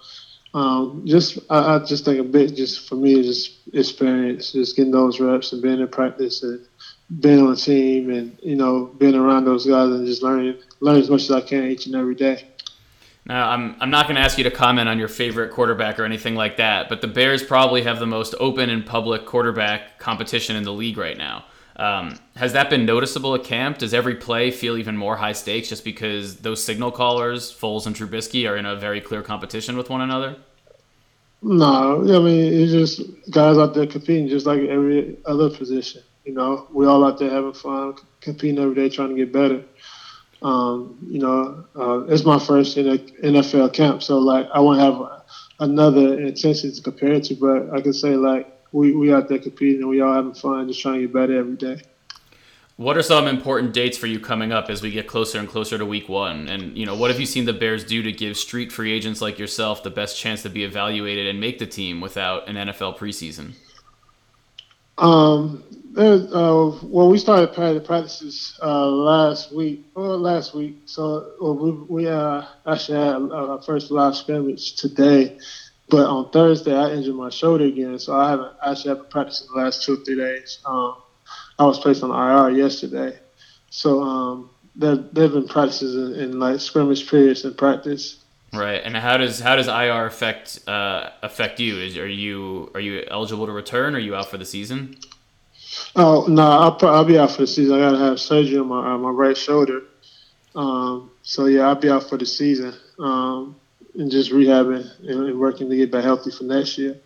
um, 0.52 1.02
just 1.04 1.38
I, 1.50 1.74
I, 1.74 1.78
just 1.80 2.04
think 2.04 2.20
a 2.20 2.24
bit 2.24 2.54
just 2.54 2.88
for 2.88 2.96
me 2.96 3.22
just 3.22 3.58
experience, 3.72 4.52
just 4.52 4.76
getting 4.76 4.92
those 4.92 5.20
reps 5.20 5.52
and 5.52 5.62
being 5.62 5.80
in 5.80 5.88
practice 5.88 6.42
and 6.42 6.64
being 7.20 7.40
on 7.40 7.52
a 7.52 7.56
team 7.56 8.10
and 8.10 8.38
you 8.42 8.56
know 8.56 8.86
being 8.98 9.14
around 9.14 9.44
those 9.44 9.66
guys 9.66 9.90
and 9.90 10.06
just 10.06 10.22
learning 10.22 10.56
learn 10.80 10.96
as 10.96 11.10
much 11.10 11.22
as 11.22 11.30
I 11.32 11.40
can 11.40 11.64
each 11.64 11.86
and 11.86 11.94
every 11.94 12.14
day. 12.14 12.53
Now, 13.26 13.48
I'm, 13.50 13.76
I'm 13.80 13.90
not 13.90 14.06
going 14.06 14.16
to 14.16 14.20
ask 14.20 14.36
you 14.36 14.44
to 14.44 14.50
comment 14.50 14.88
on 14.88 14.98
your 14.98 15.08
favorite 15.08 15.50
quarterback 15.50 15.98
or 15.98 16.04
anything 16.04 16.34
like 16.34 16.58
that, 16.58 16.90
but 16.90 17.00
the 17.00 17.06
Bears 17.06 17.42
probably 17.42 17.82
have 17.82 17.98
the 17.98 18.06
most 18.06 18.34
open 18.38 18.68
and 18.68 18.84
public 18.84 19.24
quarterback 19.24 19.98
competition 19.98 20.56
in 20.56 20.62
the 20.62 20.72
league 20.72 20.98
right 20.98 21.16
now. 21.16 21.44
Um, 21.76 22.18
has 22.36 22.52
that 22.52 22.70
been 22.70 22.84
noticeable 22.84 23.34
at 23.34 23.42
camp? 23.42 23.78
Does 23.78 23.94
every 23.94 24.14
play 24.14 24.50
feel 24.50 24.76
even 24.76 24.96
more 24.96 25.16
high 25.16 25.32
stakes 25.32 25.70
just 25.70 25.84
because 25.84 26.36
those 26.36 26.62
signal 26.62 26.92
callers, 26.92 27.52
Foles 27.52 27.86
and 27.86 27.96
Trubisky, 27.96 28.48
are 28.48 28.56
in 28.56 28.66
a 28.66 28.76
very 28.76 29.00
clear 29.00 29.22
competition 29.22 29.76
with 29.76 29.90
one 29.90 30.00
another? 30.00 30.36
No, 31.42 32.00
I 32.00 32.20
mean 32.20 32.54
it's 32.54 32.72
just 32.72 33.02
guys 33.30 33.58
out 33.58 33.74
there 33.74 33.86
competing 33.86 34.28
just 34.28 34.46
like 34.46 34.62
every 34.62 35.18
other 35.26 35.50
position. 35.50 36.02
You 36.24 36.32
know, 36.32 36.68
we 36.72 36.86
all 36.86 37.04
out 37.04 37.18
there 37.18 37.30
having 37.30 37.52
fun, 37.52 37.96
competing 38.20 38.58
every 38.58 38.74
day, 38.74 38.88
trying 38.88 39.10
to 39.10 39.14
get 39.14 39.32
better. 39.32 39.62
Um, 40.44 40.98
you 41.08 41.18
know, 41.18 41.64
uh, 41.74 42.00
it's 42.04 42.24
my 42.24 42.38
first 42.38 42.76
NFL 42.76 43.72
camp, 43.72 44.02
so 44.02 44.18
like 44.18 44.46
I 44.52 44.60
won't 44.60 44.78
have 44.78 45.22
another 45.58 46.20
intensity 46.20 46.70
to 46.70 46.82
compare 46.82 47.14
it 47.14 47.24
to, 47.24 47.34
but 47.34 47.70
I 47.72 47.80
can 47.80 47.94
say 47.94 48.14
like 48.14 48.54
we 48.70 48.94
we 48.94 49.12
out 49.12 49.28
there 49.28 49.38
competing 49.38 49.80
and 49.80 49.88
we 49.88 50.02
all 50.02 50.12
having 50.12 50.34
fun, 50.34 50.68
just 50.68 50.82
trying 50.82 50.96
to 50.96 51.00
get 51.06 51.14
better 51.14 51.38
every 51.38 51.56
day. 51.56 51.80
What 52.76 52.98
are 52.98 53.02
some 53.02 53.26
important 53.26 53.72
dates 53.72 53.96
for 53.96 54.06
you 54.06 54.20
coming 54.20 54.52
up 54.52 54.68
as 54.68 54.82
we 54.82 54.90
get 54.90 55.06
closer 55.06 55.38
and 55.38 55.48
closer 55.48 55.78
to 55.78 55.86
week 55.86 56.10
one? 56.10 56.48
And 56.48 56.76
you 56.76 56.84
know, 56.84 56.94
what 56.94 57.10
have 57.10 57.18
you 57.18 57.26
seen 57.26 57.46
the 57.46 57.52
Bears 57.54 57.82
do 57.82 58.02
to 58.02 58.12
give 58.12 58.36
street 58.36 58.70
free 58.70 58.92
agents 58.92 59.22
like 59.22 59.38
yourself 59.38 59.82
the 59.82 59.90
best 59.90 60.18
chance 60.18 60.42
to 60.42 60.50
be 60.50 60.62
evaluated 60.64 61.26
and 61.26 61.40
make 61.40 61.58
the 61.58 61.66
team 61.66 62.02
without 62.02 62.48
an 62.48 62.56
NFL 62.56 62.98
preseason? 62.98 63.54
Um, 64.98 65.64
Uh, 65.96 66.76
well, 66.82 67.08
we 67.08 67.18
started 67.18 67.54
practices 67.54 68.58
uh, 68.60 68.86
last 68.86 69.52
week. 69.52 69.86
Well, 69.94 70.18
last 70.18 70.52
week. 70.52 70.78
So 70.86 71.32
well, 71.40 71.54
we, 71.54 71.70
we 71.70 72.08
uh, 72.08 72.42
actually 72.66 72.98
had 72.98 73.30
our 73.30 73.62
first 73.62 73.92
live 73.92 74.16
scrimmage 74.16 74.74
today, 74.74 75.38
but 75.88 76.06
on 76.06 76.30
Thursday 76.30 76.74
I 76.74 76.90
injured 76.90 77.14
my 77.14 77.30
shoulder 77.30 77.64
again, 77.64 77.98
so 78.00 78.18
I 78.18 78.30
haven't 78.30 78.52
actually 78.66 78.88
haven't 78.88 79.10
practiced 79.10 79.42
in 79.42 79.54
the 79.54 79.62
last 79.62 79.84
two 79.84 79.98
three 79.98 80.16
days. 80.16 80.58
Um, 80.66 80.96
I 81.60 81.64
was 81.64 81.78
placed 81.78 82.02
on 82.02 82.10
IR 82.10 82.56
yesterday, 82.56 83.16
so 83.70 84.02
um, 84.02 84.50
they've, 84.74 85.06
they've 85.12 85.32
been 85.32 85.46
practices 85.46 85.94
in, 85.94 86.20
in 86.20 86.40
like 86.40 86.58
scrimmage 86.58 87.08
periods 87.08 87.44
in 87.44 87.54
practice. 87.54 88.24
Right, 88.52 88.80
and 88.82 88.96
how 88.96 89.16
does 89.16 89.38
how 89.38 89.54
does 89.54 89.68
IR 89.68 90.06
affect 90.06 90.68
uh, 90.68 91.10
affect 91.22 91.60
you? 91.60 91.78
Is 91.78 91.96
are 91.96 92.08
you 92.08 92.72
are 92.74 92.80
you 92.80 93.04
eligible 93.08 93.46
to 93.46 93.52
return? 93.52 93.94
Are 93.94 94.00
you 94.00 94.16
out 94.16 94.28
for 94.28 94.38
the 94.38 94.44
season? 94.44 94.96
Oh 95.96 96.26
no, 96.26 96.42
I'll, 96.42 96.78
I'll 96.82 97.04
be 97.04 97.18
out 97.18 97.30
for 97.32 97.42
the 97.42 97.46
season. 97.46 97.74
I 97.74 97.78
gotta 97.78 97.98
have 97.98 98.20
surgery 98.20 98.58
on 98.58 98.68
my 98.68 98.76
on 98.76 99.00
my 99.00 99.10
right 99.10 99.36
shoulder. 99.36 99.82
Um, 100.54 101.10
so 101.22 101.46
yeah, 101.46 101.68
I'll 101.68 101.74
be 101.74 101.90
out 101.90 102.08
for 102.08 102.16
the 102.16 102.26
season 102.26 102.74
um, 102.98 103.56
and 103.94 104.10
just 104.10 104.30
rehabbing 104.30 104.88
and 105.08 105.38
working 105.38 105.68
to 105.68 105.76
get 105.76 105.90
back 105.90 106.04
healthy 106.04 106.30
for 106.30 106.44
next 106.44 106.78
year. 106.78 106.96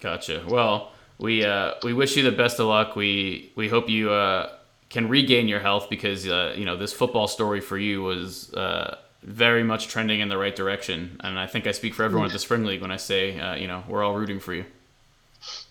Gotcha. 0.00 0.44
Well, 0.46 0.92
we 1.18 1.44
uh, 1.44 1.74
we 1.82 1.92
wish 1.92 2.16
you 2.16 2.22
the 2.22 2.32
best 2.36 2.60
of 2.60 2.66
luck. 2.66 2.96
We 2.96 3.52
we 3.54 3.68
hope 3.68 3.88
you 3.88 4.10
uh, 4.10 4.50
can 4.90 5.08
regain 5.08 5.48
your 5.48 5.60
health 5.60 5.88
because 5.88 6.26
uh, 6.28 6.54
you 6.56 6.64
know 6.64 6.76
this 6.76 6.92
football 6.92 7.28
story 7.28 7.60
for 7.60 7.78
you 7.78 8.02
was 8.02 8.52
uh, 8.54 8.98
very 9.22 9.62
much 9.62 9.88
trending 9.88 10.20
in 10.20 10.28
the 10.28 10.38
right 10.38 10.54
direction, 10.54 11.18
and 11.20 11.38
I 11.38 11.46
think 11.46 11.66
I 11.66 11.72
speak 11.72 11.94
for 11.94 12.02
everyone 12.02 12.26
at 12.26 12.32
the 12.32 12.38
Spring 12.38 12.64
League 12.64 12.82
when 12.82 12.90
I 12.90 12.98
say 12.98 13.38
uh, 13.40 13.54
you 13.54 13.66
know 13.66 13.84
we're 13.88 14.04
all 14.04 14.14
rooting 14.14 14.40
for 14.40 14.54
you. 14.54 14.66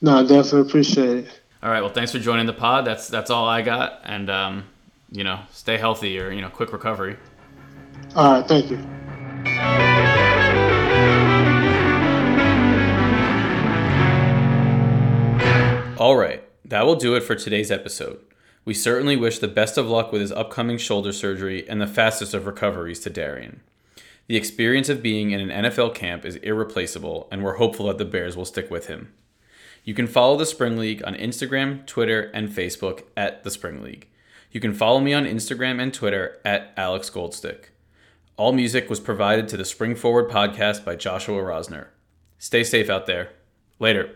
No, 0.01 0.19
I 0.19 0.21
definitely 0.21 0.61
appreciate 0.61 1.25
it. 1.25 1.39
All 1.65 1.71
right. 1.71 1.81
Well, 1.81 1.91
thanks 1.91 2.11
for 2.11 2.19
joining 2.19 2.45
the 2.45 2.53
pod. 2.53 2.85
That's 2.85 3.07
that's 3.07 3.31
all 3.31 3.47
I 3.47 3.63
got, 3.63 4.01
and 4.03 4.29
um, 4.29 4.65
you 5.11 5.23
know, 5.23 5.39
stay 5.51 5.77
healthy 5.77 6.19
or 6.19 6.29
you 6.29 6.39
know, 6.39 6.49
quick 6.49 6.71
recovery. 6.71 7.17
All 8.15 8.33
right. 8.33 8.47
Thank 8.47 8.69
you. 8.69 8.77
All 15.97 16.15
right. 16.15 16.43
That 16.65 16.85
will 16.85 16.97
do 16.97 17.15
it 17.15 17.23
for 17.23 17.33
today's 17.33 17.71
episode. 17.71 18.19
We 18.63 18.75
certainly 18.75 19.15
wish 19.15 19.39
the 19.39 19.47
best 19.47 19.79
of 19.79 19.87
luck 19.87 20.11
with 20.11 20.21
his 20.21 20.31
upcoming 20.31 20.77
shoulder 20.77 21.11
surgery 21.11 21.67
and 21.67 21.81
the 21.81 21.87
fastest 21.87 22.35
of 22.35 22.45
recoveries 22.45 22.99
to 22.99 23.09
Darion. 23.09 23.61
The 24.27 24.37
experience 24.37 24.89
of 24.89 25.01
being 25.01 25.31
in 25.31 25.49
an 25.49 25.65
NFL 25.65 25.95
camp 25.95 26.25
is 26.25 26.35
irreplaceable, 26.37 27.27
and 27.31 27.43
we're 27.43 27.55
hopeful 27.55 27.87
that 27.87 27.97
the 27.97 28.05
Bears 28.05 28.37
will 28.37 28.45
stick 28.45 28.69
with 28.69 28.85
him. 28.85 29.13
You 29.85 29.93
can 29.93 30.07
follow 30.07 30.35
the 30.35 30.47
Spring 30.47 30.77
League 30.77 31.03
on 31.05 31.13
Instagram, 31.13 31.85
Twitter, 31.85 32.31
and 32.33 32.49
Facebook 32.49 33.03
at 33.15 33.43
the 33.43 33.51
Spring 33.51 33.83
League. 33.83 34.07
You 34.51 34.59
can 34.59 34.73
follow 34.73 34.99
me 34.99 35.13
on 35.13 35.25
Instagram 35.25 35.79
and 35.79 35.93
Twitter 35.93 36.41
at 36.43 36.73
Alex 36.75 37.11
Goldstick. 37.11 37.65
All 38.35 38.51
music 38.51 38.89
was 38.89 38.99
provided 38.99 39.47
to 39.47 39.57
the 39.57 39.63
Spring 39.63 39.95
Forward 39.95 40.29
podcast 40.29 40.83
by 40.83 40.95
Joshua 40.95 41.39
Rosner. 41.39 41.89
Stay 42.39 42.63
safe 42.63 42.89
out 42.89 43.05
there. 43.05 43.33
Later. 43.77 44.09